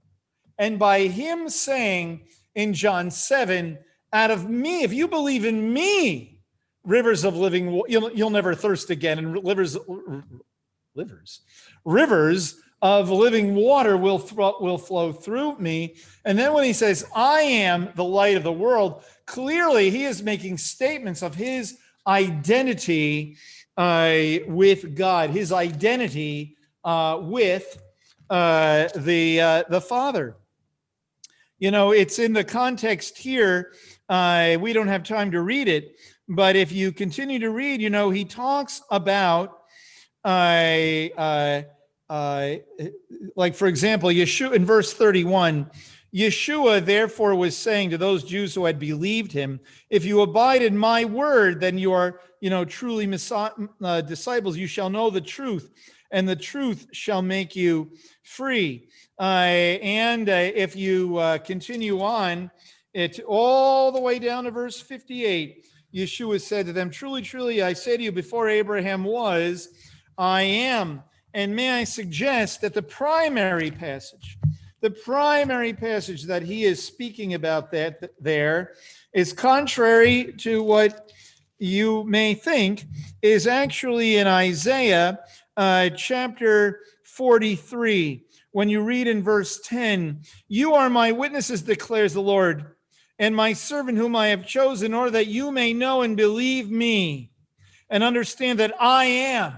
And 0.58 0.78
by 0.78 1.08
him 1.08 1.48
saying 1.48 2.20
in 2.54 2.72
John 2.72 3.10
7, 3.10 3.80
out 4.12 4.30
of 4.30 4.48
me, 4.48 4.84
if 4.84 4.92
you 4.92 5.08
believe 5.08 5.44
in 5.44 5.72
me, 5.72 6.37
rivers 6.88 7.24
of 7.24 7.36
living, 7.36 7.82
you'll, 7.86 8.10
you'll 8.12 8.30
never 8.30 8.54
thirst 8.54 8.90
again. 8.90 9.18
And 9.18 9.44
rivers, 9.46 9.76
livers, 10.94 11.40
rivers 11.84 12.60
of 12.80 13.10
living 13.10 13.54
water 13.54 13.96
will, 13.96 14.24
will 14.60 14.78
flow 14.78 15.12
through 15.12 15.58
me. 15.58 15.96
And 16.24 16.38
then 16.38 16.52
when 16.54 16.64
he 16.64 16.72
says, 16.72 17.04
I 17.14 17.40
am 17.40 17.90
the 17.94 18.04
light 18.04 18.36
of 18.36 18.42
the 18.42 18.52
world, 18.52 19.02
clearly 19.26 19.90
he 19.90 20.04
is 20.04 20.22
making 20.22 20.58
statements 20.58 21.22
of 21.22 21.34
his 21.34 21.76
identity 22.06 23.36
uh, 23.76 24.38
with 24.46 24.96
God, 24.96 25.30
his 25.30 25.52
identity 25.52 26.56
uh, 26.84 27.18
with 27.20 27.80
uh, 28.30 28.88
the, 28.96 29.40
uh, 29.40 29.64
the 29.68 29.80
Father. 29.80 30.36
You 31.58 31.70
know, 31.70 31.90
it's 31.90 32.18
in 32.18 32.32
the 32.32 32.44
context 32.44 33.18
here. 33.18 33.72
Uh, 34.08 34.56
we 34.60 34.72
don't 34.72 34.88
have 34.88 35.02
time 35.02 35.32
to 35.32 35.42
read 35.42 35.68
it, 35.68 35.96
but 36.28 36.56
if 36.56 36.72
you 36.72 36.92
continue 36.92 37.38
to 37.38 37.50
read, 37.50 37.80
you 37.80 37.90
know, 37.90 38.10
he 38.10 38.24
talks 38.24 38.82
about 38.90 39.58
uh, 40.24 41.62
uh, 42.10 42.56
like 43.36 43.54
for 43.54 43.66
example, 43.66 44.08
Yeshua 44.08 44.54
in 44.54 44.64
verse 44.64 44.92
31, 44.92 45.70
Yeshua 46.14 46.84
therefore 46.84 47.34
was 47.34 47.56
saying 47.56 47.90
to 47.90 47.98
those 47.98 48.24
Jews 48.24 48.54
who 48.54 48.64
had 48.64 48.78
believed 48.78 49.32
him, 49.32 49.60
if 49.90 50.04
you 50.04 50.22
abide 50.22 50.62
in 50.62 50.76
my 50.76 51.04
word, 51.04 51.60
then 51.60 51.76
you 51.76 51.92
are, 51.92 52.20
you 52.40 52.50
know, 52.50 52.64
truly 52.64 53.06
messiah, 53.06 53.50
uh, 53.82 54.00
disciples. 54.00 54.56
You 54.56 54.66
shall 54.66 54.88
know 54.88 55.10
the 55.10 55.20
truth, 55.20 55.70
and 56.10 56.26
the 56.26 56.36
truth 56.36 56.86
shall 56.92 57.20
make 57.20 57.54
you 57.54 57.92
free. 58.22 58.88
Uh, 59.18 59.22
and 59.82 60.28
uh, 60.28 60.32
if 60.32 60.76
you 60.76 61.18
uh, 61.18 61.38
continue 61.38 62.00
on, 62.00 62.50
it 62.94 63.20
all 63.26 63.92
the 63.92 64.00
way 64.00 64.18
down 64.18 64.44
to 64.44 64.50
verse 64.50 64.80
58, 64.80 65.66
Yeshua 65.94 66.40
said 66.40 66.66
to 66.66 66.72
them, 66.72 66.90
Truly, 66.90 67.22
truly, 67.22 67.62
I 67.62 67.72
say 67.72 67.96
to 67.96 68.02
you, 68.02 68.12
before 68.12 68.48
Abraham 68.48 69.04
was, 69.04 69.68
I 70.16 70.42
am. 70.42 71.02
And 71.34 71.54
may 71.54 71.70
I 71.70 71.84
suggest 71.84 72.60
that 72.60 72.74
the 72.74 72.82
primary 72.82 73.70
passage, 73.70 74.38
the 74.80 74.90
primary 74.90 75.72
passage 75.72 76.24
that 76.24 76.42
he 76.42 76.64
is 76.64 76.82
speaking 76.82 77.34
about 77.34 77.70
that 77.72 78.12
there 78.20 78.72
is 79.12 79.32
contrary 79.32 80.34
to 80.38 80.62
what 80.62 81.12
you 81.58 82.04
may 82.04 82.34
think 82.34 82.84
is 83.22 83.46
actually 83.46 84.16
in 84.16 84.26
Isaiah 84.26 85.20
uh, 85.56 85.90
chapter 85.90 86.80
43. 87.04 88.24
When 88.52 88.68
you 88.68 88.82
read 88.82 89.06
in 89.06 89.22
verse 89.22 89.60
10, 89.64 90.22
you 90.48 90.74
are 90.74 90.88
my 90.88 91.12
witnesses, 91.12 91.62
declares 91.62 92.14
the 92.14 92.22
Lord, 92.22 92.74
and 93.18 93.34
my 93.34 93.52
servant 93.52 93.98
whom 93.98 94.14
I 94.14 94.28
have 94.28 94.46
chosen, 94.46 94.86
in 94.86 94.94
order 94.94 95.10
that 95.12 95.26
you 95.26 95.50
may 95.50 95.72
know 95.72 96.02
and 96.02 96.16
believe 96.16 96.70
me 96.70 97.32
and 97.90 98.02
understand 98.02 98.58
that 98.58 98.74
I 98.80 99.06
am 99.06 99.54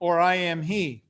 or 0.00 0.18
I 0.18 0.34
am 0.34 0.62
he. 0.62 1.04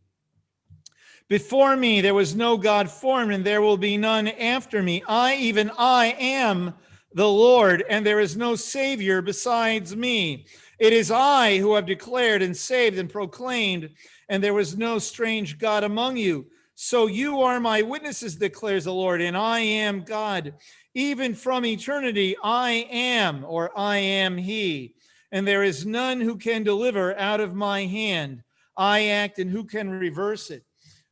Before 1.28 1.76
me 1.76 2.02
there 2.02 2.14
was 2.14 2.36
no 2.36 2.58
God 2.58 2.90
formed, 2.90 3.32
and 3.32 3.44
there 3.44 3.62
will 3.62 3.78
be 3.78 3.96
none 3.96 4.28
after 4.28 4.82
me. 4.82 5.02
I, 5.08 5.36
even 5.36 5.70
I, 5.78 6.14
am 6.18 6.74
the 7.14 7.28
Lord, 7.28 7.82
and 7.88 8.04
there 8.04 8.20
is 8.20 8.36
no 8.36 8.54
Savior 8.54 9.22
besides 9.22 9.96
me. 9.96 10.44
It 10.78 10.92
is 10.92 11.10
I 11.10 11.58
who 11.58 11.74
have 11.74 11.86
declared 11.86 12.42
and 12.42 12.56
saved 12.56 12.98
and 12.98 13.08
proclaimed, 13.08 13.90
and 14.28 14.44
there 14.44 14.52
was 14.52 14.76
no 14.76 14.98
strange 14.98 15.58
God 15.58 15.84
among 15.84 16.18
you. 16.18 16.46
So 16.74 17.06
you 17.06 17.42
are 17.42 17.60
my 17.60 17.82
witnesses, 17.82 18.36
declares 18.36 18.84
the 18.84 18.92
Lord, 18.92 19.20
and 19.20 19.36
I 19.36 19.60
am 19.60 20.02
God. 20.02 20.54
Even 20.94 21.34
from 21.34 21.64
eternity, 21.64 22.36
I 22.42 22.86
am, 22.90 23.44
or 23.46 23.70
I 23.78 23.98
am 23.98 24.36
He, 24.36 24.94
and 25.30 25.46
there 25.46 25.62
is 25.62 25.86
none 25.86 26.20
who 26.20 26.36
can 26.36 26.62
deliver 26.62 27.16
out 27.18 27.40
of 27.40 27.54
my 27.54 27.84
hand. 27.84 28.42
I 28.76 29.06
act, 29.08 29.38
and 29.38 29.50
who 29.50 29.64
can 29.64 29.90
reverse 29.90 30.50
it? 30.50 30.64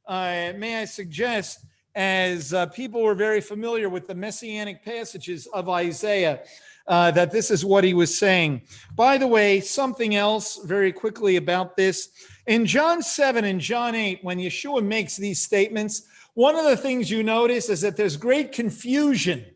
Uh, 0.06 0.52
may 0.56 0.80
I 0.80 0.86
suggest, 0.86 1.64
as 1.94 2.54
uh, 2.54 2.66
people 2.66 3.02
were 3.02 3.14
very 3.14 3.40
familiar 3.40 3.88
with 3.88 4.06
the 4.06 4.14
messianic 4.14 4.84
passages 4.84 5.46
of 5.52 5.68
Isaiah, 5.68 6.40
uh, 6.86 7.10
that 7.12 7.30
this 7.30 7.50
is 7.50 7.64
what 7.64 7.84
he 7.84 7.94
was 7.94 8.18
saying. 8.18 8.62
By 8.96 9.18
the 9.18 9.26
way, 9.26 9.60
something 9.60 10.16
else 10.16 10.58
very 10.64 10.92
quickly 10.92 11.36
about 11.36 11.76
this. 11.76 12.08
In 12.50 12.66
John 12.66 13.00
7 13.00 13.44
and 13.44 13.60
John 13.60 13.94
8, 13.94 14.24
when 14.24 14.38
Yeshua 14.38 14.82
makes 14.82 15.16
these 15.16 15.40
statements, 15.40 16.02
one 16.34 16.56
of 16.56 16.64
the 16.64 16.76
things 16.76 17.08
you 17.08 17.22
notice 17.22 17.68
is 17.68 17.82
that 17.82 17.96
there's 17.96 18.16
great 18.16 18.50
confusion 18.50 19.46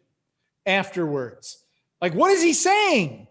afterwards. 0.64 1.64
Like, 2.00 2.14
what 2.14 2.30
is 2.30 2.40
he 2.40 2.52
saying? 2.52 3.26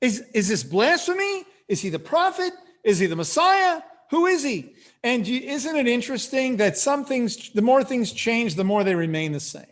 Is, 0.00 0.20
is 0.32 0.46
this 0.46 0.62
blasphemy? 0.62 1.44
Is 1.66 1.80
he 1.80 1.88
the 1.88 1.98
prophet? 1.98 2.52
Is 2.84 3.00
he 3.00 3.06
the 3.06 3.16
Messiah? 3.16 3.82
Who 4.12 4.26
is 4.26 4.44
he? 4.44 4.76
And 5.02 5.26
isn't 5.26 5.74
it 5.74 5.88
interesting 5.88 6.58
that 6.58 6.78
some 6.78 7.04
things, 7.04 7.50
the 7.50 7.62
more 7.62 7.82
things 7.82 8.12
change, 8.12 8.54
the 8.54 8.62
more 8.62 8.84
they 8.84 8.94
remain 8.94 9.32
the 9.32 9.40
same? 9.40 9.64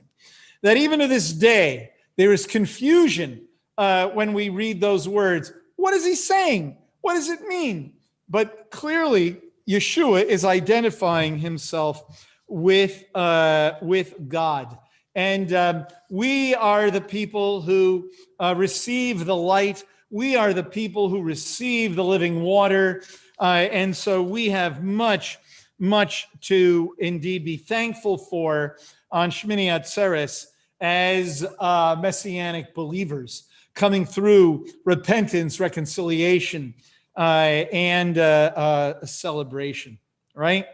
That 0.63 0.77
even 0.79 0.99
to 0.99 1.07
this 1.07 1.33
day, 1.33 1.93
there 2.17 2.33
is 2.33 2.45
confusion 2.45 3.47
uh, 3.79 4.09
when 4.09 4.33
we 4.33 4.49
read 4.49 4.81
those 4.81 5.09
words. 5.09 5.53
What 5.77 5.95
is 5.95 6.05
he 6.05 6.17
saying? 6.17 6.77
What 7.03 7.15
does 7.15 7.29
it 7.29 7.47
mean? 7.47 7.93
But 8.33 8.71
clearly, 8.71 9.43
Yeshua 9.69 10.25
is 10.25 10.43
identifying 10.43 11.37
himself 11.37 12.03
with, 12.49 13.05
uh, 13.15 13.73
with 13.83 14.27
God. 14.27 14.79
And 15.15 15.53
um, 15.53 15.87
we 16.11 16.55
are 16.55 16.91
the 16.91 17.03
people 17.03 17.61
who 17.61 18.11
uh, 18.41 18.55
receive 18.57 19.27
the 19.27 19.37
light. 19.37 19.85
We 20.09 20.35
are 20.35 20.55
the 20.55 20.63
people 20.63 21.11
who 21.11 21.21
receive 21.21 21.95
the 21.95 22.05
living 22.05 22.41
water. 22.41 23.03
Uh, 23.39 23.69
and 23.71 23.95
so 23.95 24.23
we 24.23 24.49
have 24.49 24.83
much, 24.83 25.39
much 25.79 26.27
to 26.41 26.97
indeed 26.99 27.45
be 27.45 27.59
thankful 27.59 28.17
for 28.17 28.79
on 29.11 29.31
Shmini 29.31 29.67
Atzeres 29.67 30.47
as 30.81 31.45
uh, 31.59 31.97
messianic 32.01 32.75
believers 32.75 33.45
coming 33.75 34.07
through 34.07 34.69
repentance, 34.87 35.61
reconciliation, 35.61 36.73
and 37.17 38.19
uh, 38.19 38.53
uh, 38.55 39.07
celebration, 39.07 39.99
right? 40.35 40.67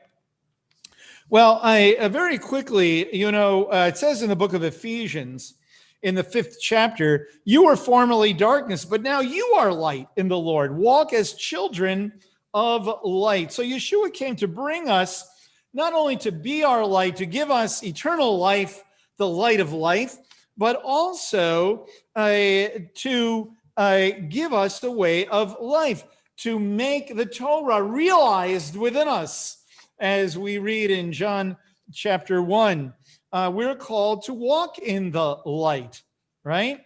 Well, 1.30 1.60
I 1.62 1.96
uh, 2.00 2.08
very 2.08 2.38
quickly, 2.38 3.14
you 3.14 3.30
know, 3.32 3.70
it 3.72 3.96
says 3.96 4.22
in 4.22 4.28
the 4.28 4.36
book 4.36 4.54
of 4.54 4.62
Ephesians, 4.62 5.54
in 6.02 6.14
the 6.14 6.22
fifth 6.22 6.58
chapter, 6.60 7.28
you 7.44 7.64
were 7.64 7.76
formerly 7.76 8.32
darkness, 8.32 8.84
but 8.84 9.02
now 9.02 9.20
you 9.20 9.44
are 9.56 9.72
light 9.72 10.06
in 10.16 10.28
the 10.28 10.38
Lord. 10.38 10.76
Walk 10.76 11.12
as 11.12 11.34
children 11.34 12.12
of 12.54 12.88
light. 13.04 13.52
So 13.52 13.62
Yeshua 13.62 14.12
came 14.12 14.36
to 14.36 14.48
bring 14.48 14.88
us 14.88 15.28
not 15.74 15.92
only 15.92 16.16
to 16.16 16.32
be 16.32 16.64
our 16.64 16.84
light, 16.84 17.16
to 17.16 17.26
give 17.26 17.50
us 17.50 17.82
eternal 17.82 18.38
life, 18.38 18.82
the 19.16 19.28
light 19.28 19.60
of 19.60 19.72
life, 19.72 20.16
but 20.56 20.80
also 20.84 21.86
uh, 22.16 22.66
to 22.94 23.52
uh, 23.76 24.10
give 24.28 24.52
us 24.52 24.80
the 24.80 24.90
way 24.90 25.26
of 25.26 25.56
life, 25.60 26.04
to 26.38 26.58
make 26.58 27.16
the 27.16 27.26
Torah 27.26 27.82
realized 27.82 28.76
within 28.76 29.08
us. 29.08 29.56
As 29.98 30.38
we 30.38 30.58
read 30.58 30.90
in 30.90 31.12
John 31.12 31.56
chapter 31.92 32.40
1, 32.40 32.94
uh, 33.32 33.50
we're 33.52 33.74
called 33.74 34.22
to 34.24 34.34
walk 34.34 34.78
in 34.78 35.10
the 35.10 35.36
light, 35.44 36.02
right? 36.44 36.80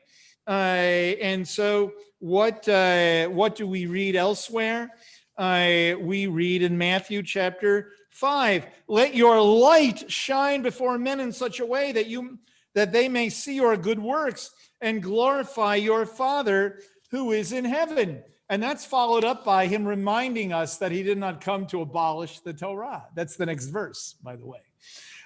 Uh, 0.46 0.50
and 0.50 1.46
so, 1.46 1.92
what 2.18 2.68
uh, 2.68 3.28
what 3.28 3.54
do 3.54 3.66
we 3.66 3.86
read 3.86 4.16
elsewhere? 4.16 4.90
Uh, 5.36 5.92
we 6.00 6.26
read 6.26 6.62
in 6.62 6.78
Matthew 6.78 7.22
chapter 7.22 7.92
five. 8.10 8.66
Let 8.88 9.14
your 9.14 9.40
light 9.40 10.10
shine 10.10 10.62
before 10.62 10.98
men 10.98 11.20
in 11.20 11.32
such 11.32 11.60
a 11.60 11.66
way 11.66 11.92
that 11.92 12.06
you 12.06 12.38
that 12.74 12.92
they 12.92 13.08
may 13.08 13.28
see 13.28 13.56
your 13.56 13.76
good 13.76 13.98
works 13.98 14.50
and 14.80 15.02
glorify 15.02 15.76
your 15.76 16.06
Father 16.06 16.80
who 17.10 17.32
is 17.32 17.52
in 17.52 17.64
heaven. 17.64 18.22
And 18.52 18.62
that's 18.62 18.84
followed 18.84 19.24
up 19.24 19.46
by 19.46 19.66
him 19.66 19.86
reminding 19.86 20.52
us 20.52 20.76
that 20.76 20.92
he 20.92 21.02
did 21.02 21.16
not 21.16 21.40
come 21.40 21.66
to 21.68 21.80
abolish 21.80 22.40
the 22.40 22.52
Torah. 22.52 23.06
That's 23.14 23.36
the 23.36 23.46
next 23.46 23.68
verse, 23.68 24.14
by 24.22 24.36
the 24.36 24.44
way. 24.44 24.58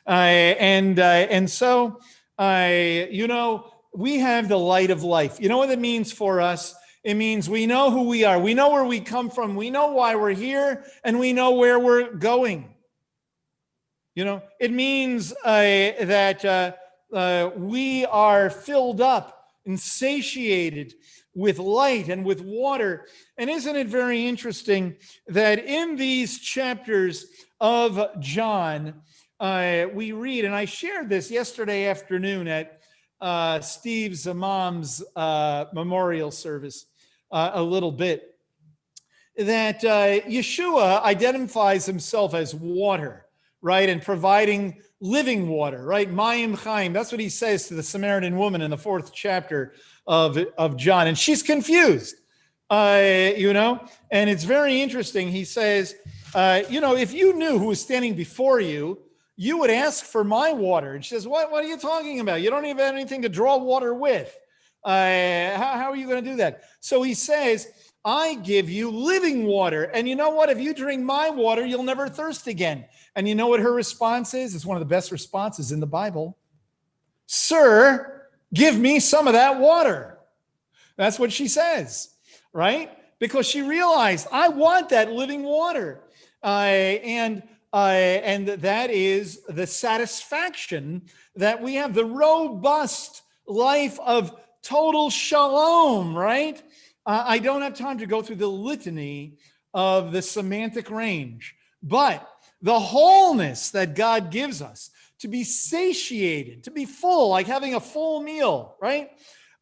Uh, 0.07 0.55
and 0.61 1.01
uh, 1.01 1.27
and 1.29 1.51
so, 1.51 1.99
uh, 2.39 2.71
you 3.11 3.27
know, 3.27 3.73
we 3.93 4.21
have 4.21 4.49
the 4.49 4.57
light 4.57 4.93
of 4.93 5.03
life. 5.03 5.41
You 5.41 5.49
know 5.49 5.59
what 5.59 5.71
it 5.71 5.81
means 5.81 6.13
for 6.13 6.41
us? 6.41 6.77
It 7.03 7.15
means 7.15 7.51
we 7.51 7.67
know 7.67 7.91
who 7.91 8.05
we 8.05 8.23
are. 8.23 8.39
We 8.39 8.55
know 8.55 8.71
where 8.71 8.85
we 8.85 9.01
come 9.01 9.29
from. 9.29 9.57
We 9.57 9.71
know 9.71 9.89
why 9.89 10.15
we're 10.15 10.31
here, 10.31 10.85
and 11.03 11.19
we 11.19 11.33
know 11.33 11.51
where 11.51 11.81
we're 11.81 12.13
going. 12.13 12.77
You 14.15 14.25
know, 14.25 14.43
it 14.61 14.71
means 14.71 15.33
uh, 15.45 15.95
that 16.01 16.45
uh, 16.45 16.75
uh, 17.13 17.51
we 17.57 18.05
are 18.07 18.51
filled 18.51 19.01
up 19.01 19.49
and 19.67 19.81
satiated 19.81 20.95
with 21.37 21.59
light 21.59 22.09
and 22.09 22.25
with 22.25 22.41
water. 22.41 23.07
And 23.37 23.51
isn't 23.51 23.77
it 23.77 23.87
very 23.89 24.27
interesting 24.27 24.97
that 25.29 25.59
in 25.59 25.97
these 25.97 26.39
chapters 26.41 27.27
of 27.61 28.19
John, 28.19 29.03
uh, 29.39 29.85
we 29.93 30.13
read, 30.13 30.47
and 30.47 30.55
I 30.55 30.65
shared 30.65 31.11
this 31.11 31.31
yesterday 31.31 31.87
afternoon 31.87 32.49
at 32.49 32.81
uh, 33.21 33.61
Steve's 33.61 34.27
mom's 34.27 35.05
uh, 35.15 35.67
memorial 35.75 36.31
service 36.31 36.87
uh, 37.31 37.51
a 37.53 37.63
little 37.63 37.93
bit, 37.93 38.35
that 39.37 39.85
uh, 39.85 40.21
Yeshua 40.27 41.03
identifies 41.03 41.85
himself 41.85 42.33
as 42.33 42.55
water, 42.55 43.27
right? 43.61 43.91
And 43.91 44.01
providing 44.01 44.81
living 45.03 45.49
water, 45.49 45.85
right? 45.85 46.11
Mayim 46.11 46.57
Chaim. 46.57 46.95
That's 46.95 47.13
what 47.13 47.21
he 47.21 47.29
says 47.29 47.69
to 47.69 47.75
the 47.75 47.83
Samaritan 47.83 48.39
woman 48.39 48.63
in 48.63 48.71
the 48.71 48.79
fourth 48.79 49.13
chapter 49.13 49.75
of, 50.07 50.39
of 50.57 50.77
John. 50.77 51.07
And 51.07 51.19
she's 51.19 51.43
confused, 51.43 52.17
uh, 52.71 53.31
you 53.37 53.53
know? 53.53 53.85
And 54.11 54.31
it's 54.31 54.45
very 54.45 54.81
interesting. 54.81 55.29
He 55.29 55.45
says, 55.45 55.95
uh, 56.35 56.63
you 56.69 56.81
know, 56.81 56.97
if 56.97 57.13
you 57.13 57.33
knew 57.35 57.59
who 57.59 57.67
was 57.67 57.81
standing 57.81 58.15
before 58.15 58.61
you, 58.61 58.99
you 59.37 59.59
would 59.59 59.71
ask 59.71 60.05
for 60.05 60.25
my 60.25 60.53
water. 60.53 60.95
And 60.95 61.05
she 61.05 61.15
says, 61.15 61.27
what, 61.27 61.51
what 61.51 61.65
are 61.65 61.69
you 61.69 61.79
talking 61.79 62.21
about? 62.21 62.41
You 62.41 62.51
don't 62.51 62.65
even 62.65 62.79
have 62.79 62.95
anything 62.95 63.23
to 63.23 63.29
draw 63.29 63.57
water 63.59 63.95
with. 63.95 64.35
Uh, 64.83 65.57
how, 65.57 65.73
how 65.79 65.91
are 65.91 65.97
you 65.97 66.07
going 66.07 66.25
to 66.25 66.31
do 66.31 66.37
that? 66.37 66.63
So 66.81 67.03
he 67.03 67.13
says, 67.13 67.69
I 68.05 68.37
give 68.37 68.71
you 68.71 68.91
living 68.91 69.45
water. 69.47 69.85
And 69.85 70.09
you 70.09 70.15
know 70.15 70.31
what? 70.31 70.49
If 70.49 70.61
you 70.61 70.73
drink 70.73 71.03
my 71.03 71.29
water, 71.29 71.67
you'll 71.67 71.83
never 71.83 72.09
thirst 72.09 72.47
again. 72.47 72.85
And 73.17 73.29
you 73.29 73.35
know 73.35 73.49
what 73.49 73.61
her 73.61 73.73
response 73.73 74.33
is? 74.33 74.55
It's 74.55 74.65
one 74.65 74.77
of 74.77 74.81
the 74.81 74.95
best 74.95 75.11
responses 75.11 75.73
in 75.73 75.81
the 75.81 75.87
Bible. 75.87 76.39
Sir, 77.27 78.16
give 78.53 78.79
me 78.79 79.01
some 79.01 79.27
of 79.27 79.35
that 79.35 79.59
water. 79.59 80.19
That's 80.97 81.19
what 81.19 81.33
she 81.33 81.49
says, 81.49 82.11
right? 82.53 82.91
Because 83.19 83.47
she 83.47 83.63
realized, 83.63 84.27
I 84.33 84.49
want 84.49 84.91
that 84.91 85.13
living 85.13 85.43
water. 85.43 86.03
Uh, 86.43 86.47
and 86.47 87.43
uh, 87.73 88.21
and 88.25 88.49
that 88.49 88.91
is 88.91 89.43
the 89.49 89.67
satisfaction 89.67 91.03
that 91.35 91.61
we 91.61 91.75
have, 91.75 91.93
the 91.93 92.05
robust 92.05 93.23
life 93.47 93.99
of 94.01 94.35
total 94.63 95.11
shalom, 95.11 96.17
right? 96.17 96.63
Uh, 97.05 97.25
I 97.27 97.39
don't 97.39 97.61
have 97.61 97.75
time 97.75 97.99
to 97.99 98.07
go 98.07 98.23
through 98.23 98.37
the 98.37 98.47
litany 98.47 99.37
of 99.75 100.13
the 100.13 100.23
semantic 100.23 100.91
range, 100.91 101.55
but 101.83 102.27
the 102.63 102.79
wholeness 102.79 103.71
that 103.73 103.95
God 103.95 104.31
gives 104.31 104.63
us 104.63 104.91
to 105.21 105.29
be 105.29 105.45
satiated, 105.45 106.65
to 106.65 106.71
be 106.71 106.85
full, 106.85 107.31
like 107.31 107.47
having 107.47 107.75
a 107.75 107.81
full 107.81 108.21
meal, 108.23 108.77
right? 108.81 109.11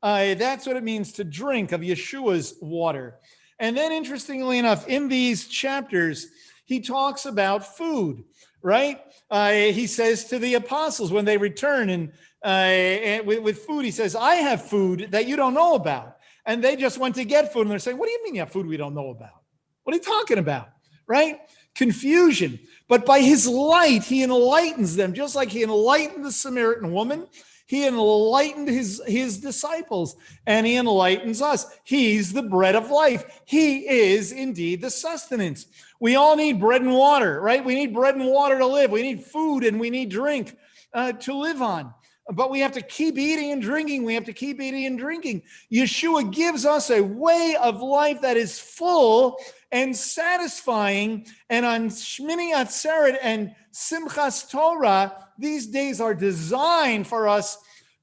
Uh, 0.02 0.34
that's 0.34 0.66
what 0.66 0.76
it 0.76 0.82
means 0.82 1.12
to 1.12 1.24
drink 1.24 1.72
of 1.72 1.80
Yeshua's 1.80 2.54
water. 2.60 3.18
And 3.58 3.76
then, 3.76 3.92
interestingly 3.92 4.58
enough, 4.58 4.86
in 4.88 5.08
these 5.08 5.46
chapters, 5.46 6.26
he 6.64 6.80
talks 6.80 7.24
about 7.24 7.76
food, 7.76 8.24
right? 8.62 9.00
Uh, 9.30 9.52
he 9.52 9.86
says 9.86 10.24
to 10.26 10.38
the 10.38 10.54
apostles 10.54 11.12
when 11.12 11.24
they 11.24 11.38
return 11.38 11.88
and 11.90 12.12
uh, 12.42 13.22
with, 13.24 13.42
with 13.42 13.58
food, 13.60 13.84
he 13.84 13.90
says, 13.90 14.14
I 14.14 14.34
have 14.34 14.68
food 14.68 15.08
that 15.12 15.26
you 15.26 15.36
don't 15.36 15.54
know 15.54 15.74
about 15.74 16.18
and 16.46 16.62
they 16.62 16.76
just 16.76 16.98
went 16.98 17.14
to 17.14 17.24
get 17.24 17.52
food 17.52 17.62
and 17.62 17.70
they're 17.70 17.78
saying, 17.78 17.98
What 17.98 18.06
do 18.06 18.12
you 18.12 18.22
mean 18.24 18.34
you 18.34 18.40
have 18.40 18.52
food 18.52 18.66
we 18.66 18.76
don't 18.76 18.94
know 18.94 19.10
about? 19.10 19.42
What 19.82 19.94
are 19.94 19.96
you 19.96 20.02
talking 20.02 20.38
about? 20.38 20.68
Right? 21.06 21.38
Confusion. 21.74 22.58
But 22.88 23.06
by 23.06 23.20
his 23.20 23.46
light, 23.46 24.04
he 24.04 24.22
enlightens 24.22 24.96
them, 24.96 25.14
just 25.14 25.34
like 25.34 25.50
he 25.50 25.62
enlightened 25.62 26.24
the 26.24 26.32
Samaritan 26.32 26.92
woman. 26.92 27.26
He 27.66 27.86
enlightened 27.86 28.68
his, 28.68 29.02
his 29.06 29.38
disciples 29.38 30.16
and 30.46 30.66
he 30.66 30.76
enlightens 30.76 31.40
us. 31.40 31.66
He's 31.82 32.32
the 32.32 32.42
bread 32.42 32.76
of 32.76 32.90
life. 32.90 33.40
He 33.46 33.88
is 33.88 34.32
indeed 34.32 34.82
the 34.82 34.90
sustenance. 34.90 35.66
We 35.98 36.14
all 36.14 36.36
need 36.36 36.60
bread 36.60 36.82
and 36.82 36.92
water, 36.92 37.40
right? 37.40 37.64
We 37.64 37.74
need 37.74 37.94
bread 37.94 38.16
and 38.16 38.26
water 38.26 38.58
to 38.58 38.66
live. 38.66 38.90
We 38.90 39.02
need 39.02 39.24
food 39.24 39.64
and 39.64 39.80
we 39.80 39.88
need 39.88 40.10
drink 40.10 40.56
uh, 40.92 41.12
to 41.12 41.34
live 41.34 41.62
on 41.62 41.94
but 42.32 42.50
we 42.50 42.60
have 42.60 42.72
to 42.72 42.80
keep 42.80 43.18
eating 43.18 43.52
and 43.52 43.60
drinking. 43.60 44.04
We 44.04 44.14
have 44.14 44.24
to 44.24 44.32
keep 44.32 44.60
eating 44.60 44.86
and 44.86 44.98
drinking. 44.98 45.42
Yeshua 45.70 46.32
gives 46.32 46.64
us 46.64 46.90
a 46.90 47.02
way 47.02 47.56
of 47.60 47.82
life 47.82 48.22
that 48.22 48.36
is 48.36 48.58
full 48.58 49.38
and 49.70 49.94
satisfying. 49.94 51.26
And 51.50 51.66
on 51.66 51.90
Shmini 51.90 52.54
Atzeret 52.54 53.18
and 53.20 53.54
Simchas 53.72 54.50
Torah, 54.50 55.28
these 55.38 55.66
days 55.66 56.00
are 56.00 56.14
designed 56.14 57.06
for 57.06 57.28
us 57.28 57.58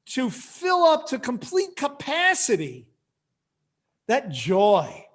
to 0.07 0.29
fill 0.29 0.83
up 0.83 1.07
to 1.07 1.17
complete 1.17 1.75
capacity 1.75 2.87
that 4.07 4.29
joy, 4.29 5.05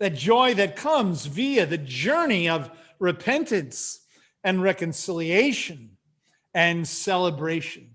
that 0.00 0.14
joy 0.14 0.54
that 0.54 0.74
comes 0.74 1.26
via 1.26 1.66
the 1.66 1.78
journey 1.78 2.48
of 2.48 2.70
repentance 2.98 4.00
and 4.42 4.62
reconciliation 4.62 5.90
and 6.54 6.86
celebration 6.88 7.91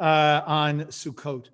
uh, 0.00 0.42
on 0.46 0.80
Sukkot. 0.86 1.46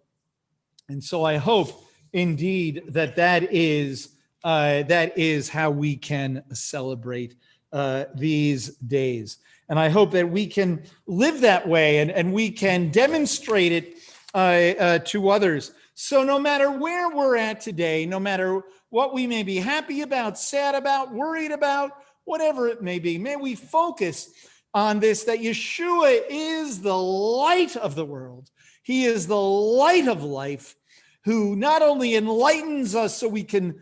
And 0.88 1.02
so 1.02 1.24
I 1.24 1.36
hope 1.36 1.84
indeed 2.12 2.84
that 2.88 3.16
that 3.16 3.52
is 3.52 4.10
uh, 4.44 4.84
that 4.84 5.18
is 5.18 5.48
how 5.48 5.70
we 5.70 5.96
can 5.96 6.44
celebrate 6.52 7.34
uh, 7.72 8.04
these 8.14 8.76
days. 8.76 9.38
And 9.68 9.76
I 9.76 9.88
hope 9.88 10.12
that 10.12 10.30
we 10.30 10.46
can 10.46 10.84
live 11.06 11.40
that 11.40 11.66
way 11.66 11.98
and, 11.98 12.12
and 12.12 12.32
we 12.32 12.52
can 12.52 12.90
demonstrate 12.90 13.72
it 13.72 13.94
uh, 14.34 14.38
uh, 14.38 14.98
to 15.00 15.30
others. 15.30 15.72
So, 15.94 16.22
no 16.22 16.38
matter 16.38 16.70
where 16.70 17.10
we're 17.10 17.36
at 17.36 17.60
today, 17.60 18.06
no 18.06 18.20
matter 18.20 18.62
what 18.90 19.12
we 19.12 19.26
may 19.26 19.42
be 19.42 19.56
happy 19.56 20.02
about, 20.02 20.38
sad 20.38 20.76
about, 20.76 21.12
worried 21.12 21.50
about, 21.50 21.90
whatever 22.24 22.68
it 22.68 22.82
may 22.82 22.98
be, 22.98 23.18
may 23.18 23.34
we 23.34 23.54
focus 23.54 24.30
on 24.76 25.00
this 25.00 25.24
that 25.24 25.38
Yeshua 25.38 26.20
is 26.28 26.82
the 26.82 26.94
light 26.94 27.76
of 27.76 27.94
the 27.94 28.04
world. 28.04 28.50
He 28.82 29.06
is 29.06 29.26
the 29.26 29.40
light 29.40 30.06
of 30.06 30.22
life 30.22 30.76
who 31.24 31.56
not 31.56 31.80
only 31.80 32.14
enlightens 32.14 32.94
us 32.94 33.16
so 33.16 33.26
we 33.26 33.42
can 33.42 33.80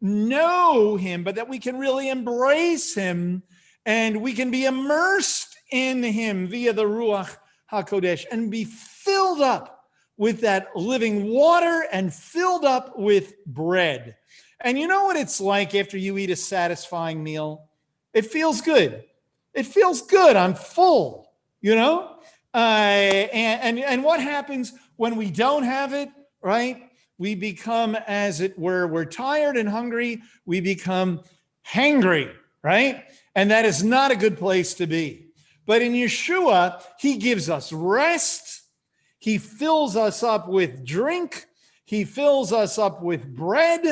know 0.00 0.96
him, 0.96 1.22
but 1.22 1.36
that 1.36 1.48
we 1.48 1.60
can 1.60 1.78
really 1.78 2.10
embrace 2.10 2.92
him 2.92 3.44
and 3.86 4.20
we 4.20 4.32
can 4.32 4.50
be 4.50 4.64
immersed 4.64 5.56
in 5.70 6.02
him 6.02 6.48
via 6.48 6.72
the 6.72 6.82
Ruach 6.82 7.36
HaKodesh 7.70 8.24
and 8.32 8.50
be 8.50 8.64
filled 8.64 9.40
up 9.40 9.84
with 10.16 10.40
that 10.40 10.74
living 10.74 11.28
water 11.28 11.86
and 11.92 12.12
filled 12.12 12.64
up 12.64 12.98
with 12.98 13.36
bread. 13.46 14.16
And 14.58 14.76
you 14.76 14.88
know 14.88 15.04
what 15.04 15.16
it's 15.16 15.40
like 15.40 15.76
after 15.76 15.96
you 15.96 16.18
eat 16.18 16.30
a 16.30 16.36
satisfying 16.36 17.22
meal? 17.22 17.68
It 18.12 18.26
feels 18.26 18.60
good. 18.60 19.04
It 19.54 19.66
feels 19.66 20.02
good. 20.02 20.36
I'm 20.36 20.54
full, 20.54 21.32
you 21.60 21.74
know? 21.74 22.16
Uh, 22.54 22.58
and, 22.58 23.78
and, 23.78 23.78
and 23.78 24.04
what 24.04 24.20
happens 24.20 24.72
when 24.96 25.16
we 25.16 25.30
don't 25.30 25.62
have 25.62 25.92
it, 25.92 26.08
right? 26.42 26.90
We 27.18 27.34
become, 27.34 27.94
as 28.06 28.40
it 28.40 28.58
were, 28.58 28.86
we're 28.86 29.04
tired 29.04 29.56
and 29.56 29.68
hungry. 29.68 30.22
We 30.44 30.60
become 30.60 31.22
hangry, 31.66 32.32
right? 32.62 33.04
And 33.34 33.50
that 33.50 33.64
is 33.64 33.82
not 33.82 34.10
a 34.10 34.16
good 34.16 34.38
place 34.38 34.74
to 34.74 34.86
be. 34.86 35.28
But 35.66 35.82
in 35.82 35.92
Yeshua, 35.92 36.82
he 36.98 37.16
gives 37.16 37.48
us 37.48 37.72
rest. 37.72 38.62
He 39.18 39.38
fills 39.38 39.96
us 39.96 40.22
up 40.22 40.48
with 40.48 40.84
drink. 40.84 41.46
He 41.84 42.04
fills 42.04 42.52
us 42.52 42.78
up 42.78 43.02
with 43.02 43.34
bread. 43.34 43.84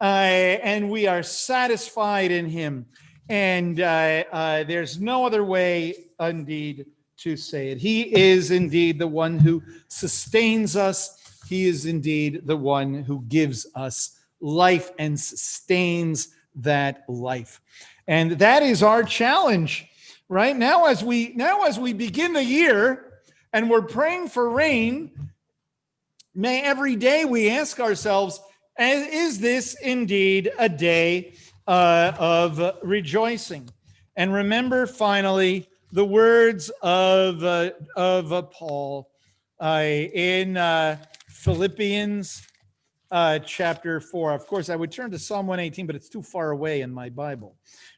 Uh, 0.00 0.04
and 0.04 0.90
we 0.90 1.08
are 1.08 1.24
satisfied 1.24 2.30
in 2.30 2.46
him. 2.46 2.86
And 3.28 3.80
uh, 3.80 4.24
uh, 4.32 4.64
there's 4.64 5.00
no 5.00 5.26
other 5.26 5.44
way, 5.44 5.94
indeed, 6.18 6.86
to 7.18 7.36
say 7.36 7.70
it. 7.70 7.78
He 7.78 8.14
is 8.16 8.50
indeed 8.50 8.98
the 8.98 9.08
one 9.08 9.38
who 9.38 9.62
sustains 9.88 10.76
us 10.76 11.42
He 11.48 11.66
is 11.66 11.86
indeed 11.86 12.46
the 12.46 12.56
one 12.56 13.02
who 13.02 13.22
gives 13.28 13.66
us 13.74 14.18
life 14.40 14.90
and 14.98 15.18
sustains 15.18 16.28
that 16.56 17.04
life. 17.08 17.60
And 18.06 18.32
that 18.38 18.62
is 18.62 18.82
our 18.82 19.02
challenge 19.02 19.86
right 20.28 20.56
now 20.56 20.86
as 20.86 21.02
we 21.02 21.32
now 21.34 21.62
as 21.62 21.78
we 21.78 21.92
begin 21.92 22.32
the 22.34 22.44
year 22.44 23.20
and 23.52 23.70
we're 23.70 23.82
praying 23.82 24.28
for 24.28 24.50
rain 24.50 25.10
may 26.34 26.62
every 26.62 26.96
day 26.96 27.24
we 27.24 27.48
ask 27.48 27.80
ourselves 27.80 28.40
is 28.78 29.40
this 29.40 29.74
indeed 29.82 30.52
a 30.58 30.68
day 30.68 31.34
uh, 31.68 32.12
of 32.18 32.78
rejoicing 32.82 33.68
and 34.16 34.32
remember 34.32 34.86
finally 34.86 35.68
the 35.92 36.04
words 36.04 36.70
of 36.82 37.44
uh, 37.44 37.70
of 37.94 38.32
uh, 38.32 38.42
paul 38.42 39.10
uh, 39.60 39.82
in 39.84 40.56
uh, 40.56 40.96
philippians 41.28 42.42
uh, 43.10 43.38
chapter 43.40 44.00
4 44.00 44.32
of 44.32 44.46
course 44.46 44.70
i 44.70 44.76
would 44.76 44.90
turn 44.90 45.10
to 45.10 45.18
psalm 45.18 45.46
118 45.46 45.86
but 45.86 45.94
it's 45.94 46.08
too 46.08 46.22
far 46.22 46.50
away 46.50 46.80
in 46.80 46.90
my 46.90 47.10
bible 47.10 47.54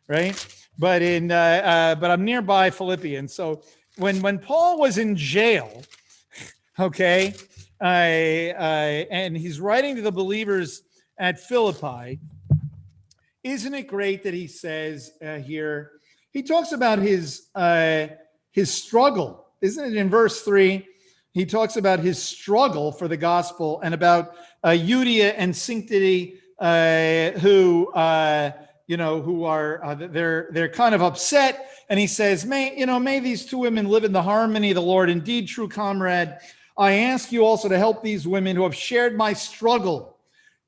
right 0.08 0.46
but 0.76 1.00
in 1.00 1.28
but 1.28 2.10
I'm 2.10 2.24
nearby 2.24 2.70
Philippians. 2.70 3.34
So 3.34 3.62
when 3.98 4.22
when 4.22 4.38
Paul 4.38 4.78
was 4.78 4.96
in 4.96 5.14
jail, 5.14 5.82
okay, 6.78 7.34
I 7.80 8.06
and 9.10 9.36
he's 9.36 9.60
writing 9.60 9.96
to 9.96 10.02
the 10.02 10.10
believers 10.10 10.82
at 11.18 11.38
Philippi. 11.38 12.18
Isn't 13.42 13.72
it 13.74 13.86
great 13.86 14.24
that 14.24 14.34
he 14.34 14.46
says 14.46 15.12
uh, 15.24 15.36
here? 15.36 15.92
He 16.30 16.42
talks 16.42 16.72
about 16.72 16.98
his 16.98 17.48
uh, 17.54 18.08
his 18.52 18.72
struggle, 18.72 19.46
isn't 19.62 19.84
it? 19.84 19.96
In 19.96 20.10
verse 20.10 20.42
three, 20.42 20.86
he 21.32 21.46
talks 21.46 21.76
about 21.76 22.00
his 22.00 22.22
struggle 22.22 22.92
for 22.92 23.08
the 23.08 23.16
gospel 23.16 23.80
and 23.80 23.94
about 23.94 24.34
uh, 24.62 24.70
Euodia 24.70 25.32
and 25.36 25.54
Syntyche, 25.54 26.34
uh, 26.58 27.38
who 27.38 27.90
uh, 27.92 28.52
you 28.86 28.98
know, 28.98 29.22
who 29.22 29.44
are 29.44 29.82
uh, 29.84 29.94
they're 29.94 30.48
they're 30.50 30.68
kind 30.68 30.94
of 30.94 31.02
upset. 31.02 31.70
And 31.88 31.98
he 31.98 32.06
says, 32.06 32.44
"May 32.44 32.78
you 32.78 32.84
know, 32.84 33.00
may 33.00 33.20
these 33.20 33.46
two 33.46 33.58
women 33.58 33.88
live 33.88 34.04
in 34.04 34.12
the 34.12 34.22
harmony 34.22 34.70
of 34.70 34.74
the 34.74 34.82
Lord. 34.82 35.08
Indeed, 35.08 35.48
true 35.48 35.68
comrade, 35.68 36.36
I 36.76 36.92
ask 36.92 37.32
you 37.32 37.46
also 37.46 37.70
to 37.70 37.78
help 37.78 38.02
these 38.02 38.28
women 38.28 38.54
who 38.54 38.64
have 38.64 38.74
shared 38.74 39.16
my 39.16 39.32
struggle. 39.32 40.18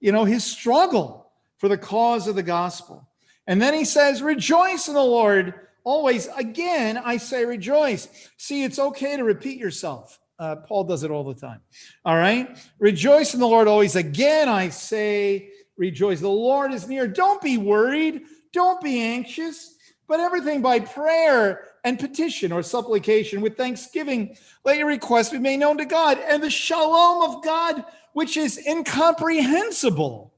You 0.01 0.13
know, 0.13 0.25
his 0.25 0.43
struggle 0.43 1.22
for 1.63 1.69
the 1.69 1.79
cause 1.79 2.27
of 2.27 2.35
the 2.35 2.43
gospel." 2.43 3.07
And 3.47 3.63
then 3.63 3.73
he 3.73 3.85
says, 3.85 4.21
"Rejoice 4.21 4.89
in 4.89 4.95
the 4.95 5.01
Lord." 5.01 5.55
Always, 5.85 6.29
again, 6.37 6.97
I 6.99 7.17
say 7.17 7.45
rejoice. 7.45 8.09
See, 8.37 8.65
it's 8.65 8.79
okay 8.79 9.17
to 9.17 9.23
repeat 9.23 9.59
yourself. 9.59 10.19
Uh, 10.39 10.57
Paul 10.57 10.85
does 10.85 11.05
it 11.05 11.11
all 11.11 11.25
the 11.25 11.35
time. 11.35 11.61
All 12.05 12.17
right. 12.17 12.59
Rejoice 12.79 13.35
in 13.35 13.41
the 13.41 13.47
Lord 13.47 13.69
always. 13.69 13.95
Again, 13.95 14.49
I 14.49 14.71
say 14.71 15.51
rejoice. 15.77 16.21
The 16.21 16.29
Lord 16.29 16.73
is 16.73 16.89
near. 16.89 17.07
Don't 17.07 17.41
be 17.41 17.59
worried. 17.59 18.23
Don't 18.53 18.81
be 18.81 19.01
anxious, 19.01 19.77
but 20.09 20.21
everything 20.21 20.63
by 20.63 20.81
prayer 20.81 21.65
and 21.85 21.99
petition 21.99 22.53
or 22.53 22.63
supplication 22.63 23.41
with 23.41 23.57
thanksgiving. 23.57 24.37
Let 24.65 24.79
your 24.79 24.89
requests 24.89 25.31
be 25.31 25.39
made 25.39 25.59
known 25.59 25.79
to 25.79 25.85
God. 25.85 26.19
And 26.19 26.43
the 26.43 26.51
shalom 26.51 27.31
of 27.31 27.43
God, 27.43 27.85
which 28.13 28.37
is 28.37 28.59
incomprehensible, 28.67 30.32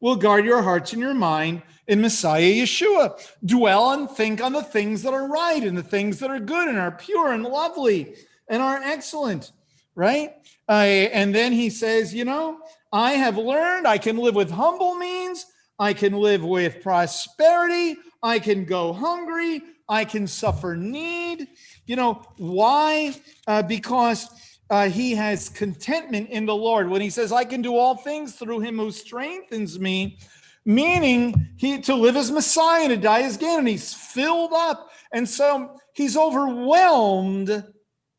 will 0.00 0.16
guard 0.16 0.44
your 0.44 0.62
hearts 0.62 0.92
and 0.92 1.02
your 1.02 1.14
mind 1.14 1.62
in 1.86 2.00
Messiah 2.00 2.42
Yeshua. 2.42 3.20
Dwell 3.44 3.92
and 3.92 4.10
think 4.10 4.42
on 4.42 4.52
the 4.52 4.62
things 4.62 5.02
that 5.02 5.14
are 5.14 5.28
right 5.28 5.62
and 5.62 5.76
the 5.76 5.82
things 5.82 6.18
that 6.20 6.30
are 6.30 6.40
good 6.40 6.68
and 6.68 6.78
are 6.78 6.92
pure 6.92 7.32
and 7.32 7.44
lovely 7.44 8.14
and 8.48 8.62
are 8.62 8.80
excellent, 8.82 9.52
right? 9.94 10.34
Uh, 10.68 10.72
and 10.72 11.34
then 11.34 11.52
he 11.52 11.70
says, 11.70 12.14
you 12.14 12.24
know, 12.24 12.60
I 12.92 13.12
have 13.12 13.36
learned 13.36 13.86
I 13.86 13.98
can 13.98 14.16
live 14.16 14.34
with 14.34 14.50
humble 14.50 14.94
means, 14.94 15.46
I 15.78 15.92
can 15.92 16.12
live 16.12 16.44
with 16.44 16.82
prosperity, 16.82 17.96
I 18.22 18.38
can 18.38 18.64
go 18.64 18.92
hungry, 18.92 19.62
I 19.88 20.04
can 20.04 20.26
suffer 20.26 20.76
need. 20.76 21.48
You 21.86 21.96
know, 21.96 22.22
why? 22.36 23.14
Uh, 23.46 23.62
because 23.62 24.28
uh, 24.70 24.88
he 24.88 25.14
has 25.16 25.48
contentment 25.48 26.30
in 26.30 26.46
the 26.46 26.54
Lord. 26.54 26.88
When 26.88 27.00
he 27.00 27.10
says, 27.10 27.32
I 27.32 27.44
can 27.44 27.60
do 27.60 27.76
all 27.76 27.96
things 27.96 28.34
through 28.34 28.60
him 28.60 28.78
who 28.78 28.92
strengthens 28.92 29.78
me, 29.78 30.18
meaning 30.64 31.48
he 31.56 31.80
to 31.82 31.94
live 31.94 32.16
as 32.16 32.30
Messiah, 32.30 32.84
and 32.84 32.90
to 32.90 32.96
die 32.96 33.22
as 33.22 33.36
gain, 33.36 33.58
and 33.58 33.68
he's 33.68 33.92
filled 33.92 34.52
up. 34.52 34.90
And 35.12 35.28
so 35.28 35.76
he's 35.92 36.16
overwhelmed 36.16 37.64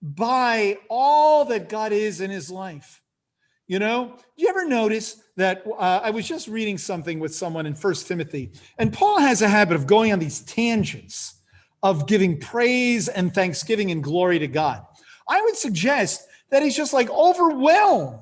by 0.01 0.77
all 0.89 1.45
that 1.45 1.69
God 1.69 1.93
is 1.93 2.19
in 2.19 2.29
his 2.29 2.51
life. 2.51 3.01
You 3.67 3.79
know, 3.79 4.17
do 4.35 4.43
you 4.43 4.49
ever 4.49 4.67
notice 4.67 5.21
that 5.37 5.63
uh, 5.65 6.01
I 6.03 6.09
was 6.09 6.27
just 6.27 6.49
reading 6.49 6.77
something 6.77 7.21
with 7.21 7.33
someone 7.33 7.65
in 7.65 7.73
First 7.73 8.07
Timothy, 8.07 8.51
and 8.77 8.91
Paul 8.91 9.19
has 9.19 9.41
a 9.41 9.47
habit 9.47 9.75
of 9.75 9.87
going 9.87 10.11
on 10.11 10.19
these 10.19 10.41
tangents 10.41 11.35
of 11.81 12.07
giving 12.07 12.37
praise 12.37 13.07
and 13.07 13.33
thanksgiving 13.33 13.91
and 13.91 14.03
glory 14.03 14.39
to 14.39 14.47
God. 14.47 14.85
I 15.29 15.41
would 15.41 15.55
suggest 15.55 16.27
that 16.51 16.61
he's 16.61 16.75
just 16.75 16.93
like 16.93 17.09
overwhelmed. 17.09 18.19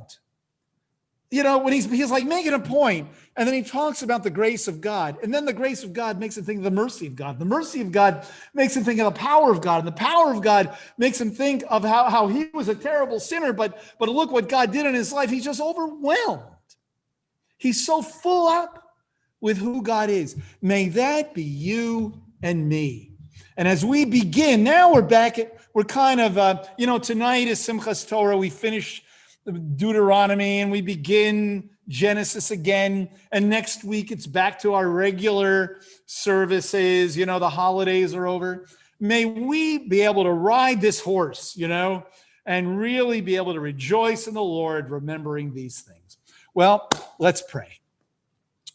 You 1.32 1.44
know, 1.44 1.60
when 1.60 1.74
he's 1.74 1.86
he's 1.86 2.10
like 2.10 2.26
making 2.26 2.54
a 2.54 2.60
point, 2.60 3.10
and 3.36 3.48
then 3.48 3.54
he 3.54 3.62
talks 3.62 4.02
about 4.02 4.24
the 4.24 4.32
grace 4.32 4.68
of 4.68 4.82
God. 4.82 5.18
And 5.22 5.32
then 5.32 5.46
the 5.46 5.54
grace 5.54 5.84
of 5.84 5.94
God 5.94 6.20
makes 6.20 6.36
him 6.36 6.44
think 6.44 6.58
of 6.58 6.64
the 6.64 6.72
mercy 6.72 7.06
of 7.06 7.16
God. 7.16 7.38
The 7.38 7.46
mercy 7.46 7.82
of 7.82 7.92
God 7.92 8.26
makes 8.54 8.76
him 8.76 8.84
think 8.84 9.00
of 9.00 9.14
the 9.14 9.20
power 9.20 9.52
of 9.52 9.62
God. 9.62 9.80
And 9.80 9.88
the 9.88 9.92
power 9.92 10.34
of 10.34 10.42
God 10.42 10.76
makes 10.98 11.22
him 11.22 11.30
think 11.30 11.64
of 11.70 11.84
how, 11.84 12.10
how 12.10 12.28
he 12.28 12.48
was 12.54 12.68
a 12.68 12.74
terrible 12.74 13.20
sinner, 13.20 13.54
but, 13.54 13.80
but 14.00 14.10
look 14.10 14.32
what 14.32 14.50
God 14.50 14.72
did 14.72 14.88
in 14.88 14.96
his 14.96 15.14
life. 15.14 15.30
He's 15.30 15.46
just 15.46 15.62
overwhelmed. 15.62 16.42
He's 17.58 17.86
so 17.86 18.02
full 18.02 18.48
up 18.48 18.96
with 19.40 19.58
who 19.58 19.84
God 19.84 20.10
is. 20.10 20.36
May 20.62 20.90
that 20.90 21.34
be 21.34 21.44
you 21.44 22.22
and 22.42 22.68
me. 22.68 23.09
And 23.60 23.68
as 23.68 23.84
we 23.84 24.06
begin, 24.06 24.64
now 24.64 24.94
we're 24.94 25.02
back 25.02 25.38
at, 25.38 25.54
we're 25.74 25.84
kind 25.84 26.22
of, 26.22 26.38
uh, 26.38 26.64
you 26.78 26.88
know, 26.88 26.98
tonight 26.98 27.50
is 27.50 27.60
Simchas 27.60 28.08
Torah. 28.08 28.38
We 28.38 28.50
finish 28.50 29.04
Deuteronomy 29.76 30.62
and 30.62 30.72
we 30.72 30.80
begin 30.80 31.70
Genesis 31.90 32.52
again. 32.52 33.10
And 33.34 33.50
next 33.50 33.84
week, 33.84 34.12
it's 34.12 34.26
back 34.28 34.60
to 34.60 34.76
our 34.76 34.88
regular 34.88 35.82
services. 36.06 37.18
You 37.18 37.26
know, 37.26 37.38
the 37.38 37.50
holidays 37.50 38.14
are 38.14 38.28
over. 38.28 38.66
May 38.98 39.26
we 39.26 39.90
be 39.90 40.04
able 40.04 40.24
to 40.24 40.32
ride 40.32 40.80
this 40.80 41.02
horse, 41.02 41.58
you 41.58 41.68
know, 41.68 42.06
and 42.46 42.80
really 42.80 43.20
be 43.20 43.36
able 43.36 43.52
to 43.52 43.60
rejoice 43.60 44.26
in 44.28 44.36
the 44.36 44.42
Lord, 44.42 44.90
remembering 44.90 45.54
these 45.54 45.82
things. 45.82 46.18
Well, 46.54 46.88
let's 47.20 47.42
pray. 47.42 47.82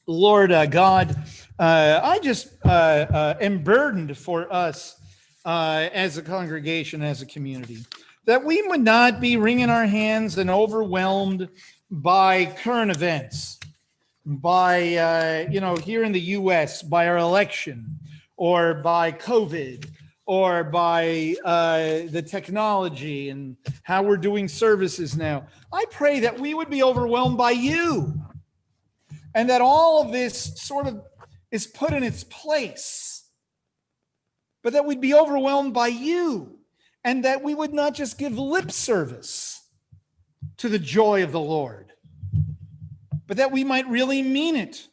Lord 0.07 0.53
uh, 0.53 0.67
God, 0.67 1.17
uh, 1.59 2.01
I 2.03 2.19
just 2.19 2.49
uh, 2.65 2.69
uh 2.69 3.35
am 3.41 3.63
burdened 3.63 4.17
for 4.17 4.53
us 4.53 4.97
uh, 5.45 5.89
as 5.93 6.19
a 6.19 6.23
congregation, 6.23 7.03
as 7.03 7.23
a 7.23 7.27
community, 7.27 7.85
that 8.27 8.45
we 8.45 8.63
would 8.63 8.81
not 8.81 9.21
be 9.21 9.37
wringing 9.37 9.71
our 9.71 9.87
hands 9.87 10.39
and 10.39 10.51
overwhelmed 10.51 11.49
by 11.91 12.47
current 12.47 12.91
events, 12.91 13.61
by, 14.25 14.97
uh, 14.97 15.51
you 15.51 15.61
know, 15.61 15.77
here 15.77 16.03
in 16.03 16.13
the 16.13 16.21
US, 16.21 16.83
by 16.83 17.07
our 17.07 17.19
election, 17.19 17.99
or 18.37 18.75
by 18.75 19.13
COVID, 19.13 19.87
or 20.27 20.65
by 20.65 21.37
uh, 21.45 22.09
the 22.11 22.23
technology 22.23 23.29
and 23.29 23.57
how 23.83 24.03
we're 24.03 24.17
doing 24.17 24.49
services 24.49 25.17
now. 25.17 25.47
I 25.73 25.85
pray 25.91 26.21
that 26.21 26.41
we 26.41 26.55
would 26.55 26.71
be 26.71 26.83
overwhelmed 26.83 27.37
by 27.37 27.51
you 27.51 28.15
and 29.35 29.51
that 29.51 29.61
all 29.61 30.03
of 30.03 30.13
this 30.13 30.61
sort 30.61 30.87
of 30.87 31.03
is 31.55 31.69
put 31.69 31.93
in 31.93 32.03
its 32.03 32.25
place, 32.25 33.29
but 34.65 34.73
that 34.73 34.85
we'd 34.85 35.01
be 35.01 35.15
overwhelmed 35.15 35.73
by 35.73 35.87
you 35.87 36.59
and 37.05 37.25
that 37.25 37.45
we 37.45 37.55
would 37.55 37.73
not 37.73 37.95
just 37.95 38.19
give 38.19 38.37
lip 38.37 38.73
service 38.73 39.63
to 40.57 40.69
the 40.69 40.81
joy 40.81 41.23
of 41.23 41.31
the 41.31 41.39
Lord, 41.39 41.93
but 43.29 43.37
that 43.37 43.53
we 43.53 43.63
might 43.63 43.87
really 43.87 44.21
mean 44.21 44.57
it. 44.57 44.89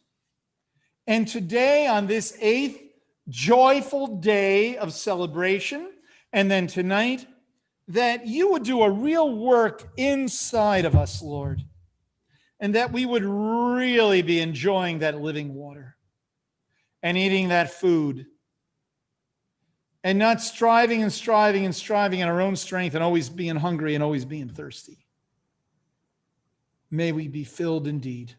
And 1.07 1.27
today, 1.27 1.87
on 1.87 2.05
this 2.05 2.37
eighth 2.39 2.79
joyful 3.27 4.19
day 4.19 4.77
of 4.77 4.93
celebration, 4.93 5.91
and 6.31 6.51
then 6.51 6.67
tonight, 6.67 7.25
that 7.87 8.27
you 8.27 8.51
would 8.51 8.61
do 8.61 8.83
a 8.83 8.91
real 8.91 9.35
work 9.35 9.89
inside 9.97 10.85
of 10.85 10.95
us, 10.95 11.23
Lord, 11.23 11.63
and 12.59 12.75
that 12.75 12.91
we 12.91 13.07
would 13.07 13.25
really 13.25 14.21
be 14.21 14.39
enjoying 14.39 14.99
that 14.99 15.19
living 15.19 15.55
water 15.55 15.97
and 17.03 17.17
eating 17.17 17.49
that 17.49 17.71
food 17.71 18.27
and 20.03 20.17
not 20.17 20.41
striving 20.41 21.03
and 21.03 21.13
striving 21.13 21.65
and 21.65 21.75
striving 21.75 22.19
in 22.19 22.27
our 22.27 22.41
own 22.41 22.55
strength 22.55 22.95
and 22.95 23.03
always 23.03 23.29
being 23.29 23.55
hungry 23.55 23.95
and 23.95 24.03
always 24.03 24.25
being 24.25 24.49
thirsty. 24.49 25.05
May 26.89 27.11
we 27.11 27.27
be 27.27 27.43
filled 27.43 27.87
indeed. 27.87 28.35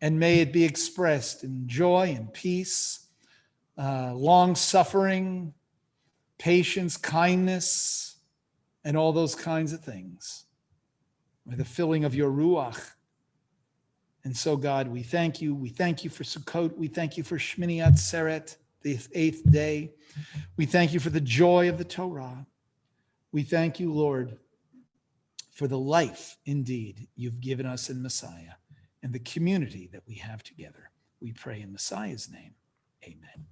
And 0.00 0.20
may 0.20 0.40
it 0.40 0.52
be 0.52 0.64
expressed 0.64 1.44
in 1.44 1.66
joy 1.66 2.14
and 2.16 2.32
peace, 2.32 3.06
uh, 3.78 4.12
long 4.14 4.54
suffering, 4.54 5.54
patience, 6.36 6.98
kindness, 6.98 8.16
and 8.84 8.96
all 8.98 9.12
those 9.12 9.34
kinds 9.34 9.72
of 9.72 9.80
things. 9.80 10.42
by 11.46 11.54
the 11.56 11.64
filling 11.64 12.04
of 12.04 12.14
your 12.14 12.30
Ruach. 12.30 12.80
And 14.24 14.36
so, 14.36 14.56
God, 14.56 14.88
we 14.88 15.02
thank 15.02 15.42
you. 15.42 15.54
We 15.54 15.68
thank 15.68 16.02
you 16.02 16.10
for 16.10 16.24
Sukkot. 16.24 16.76
We 16.76 16.88
thank 16.88 17.16
you 17.16 17.22
for 17.22 17.36
Shmini 17.36 17.78
Atzeret, 17.78 18.56
the 18.82 18.98
eighth 19.12 19.50
day. 19.50 19.92
We 20.56 20.66
thank 20.66 20.92
you 20.94 21.00
for 21.00 21.10
the 21.10 21.20
joy 21.20 21.68
of 21.68 21.76
the 21.78 21.84
Torah. 21.84 22.46
We 23.32 23.42
thank 23.42 23.80
you, 23.80 23.92
Lord, 23.92 24.38
for 25.52 25.68
the 25.68 25.78
life 25.78 26.38
indeed 26.46 27.08
you've 27.16 27.40
given 27.40 27.66
us 27.66 27.90
in 27.90 28.02
Messiah 28.02 28.54
and 29.02 29.12
the 29.12 29.18
community 29.18 29.88
that 29.92 30.02
we 30.06 30.14
have 30.14 30.42
together. 30.42 30.90
We 31.20 31.32
pray 31.32 31.60
in 31.60 31.72
Messiah's 31.72 32.30
name. 32.30 32.54
Amen. 33.04 33.46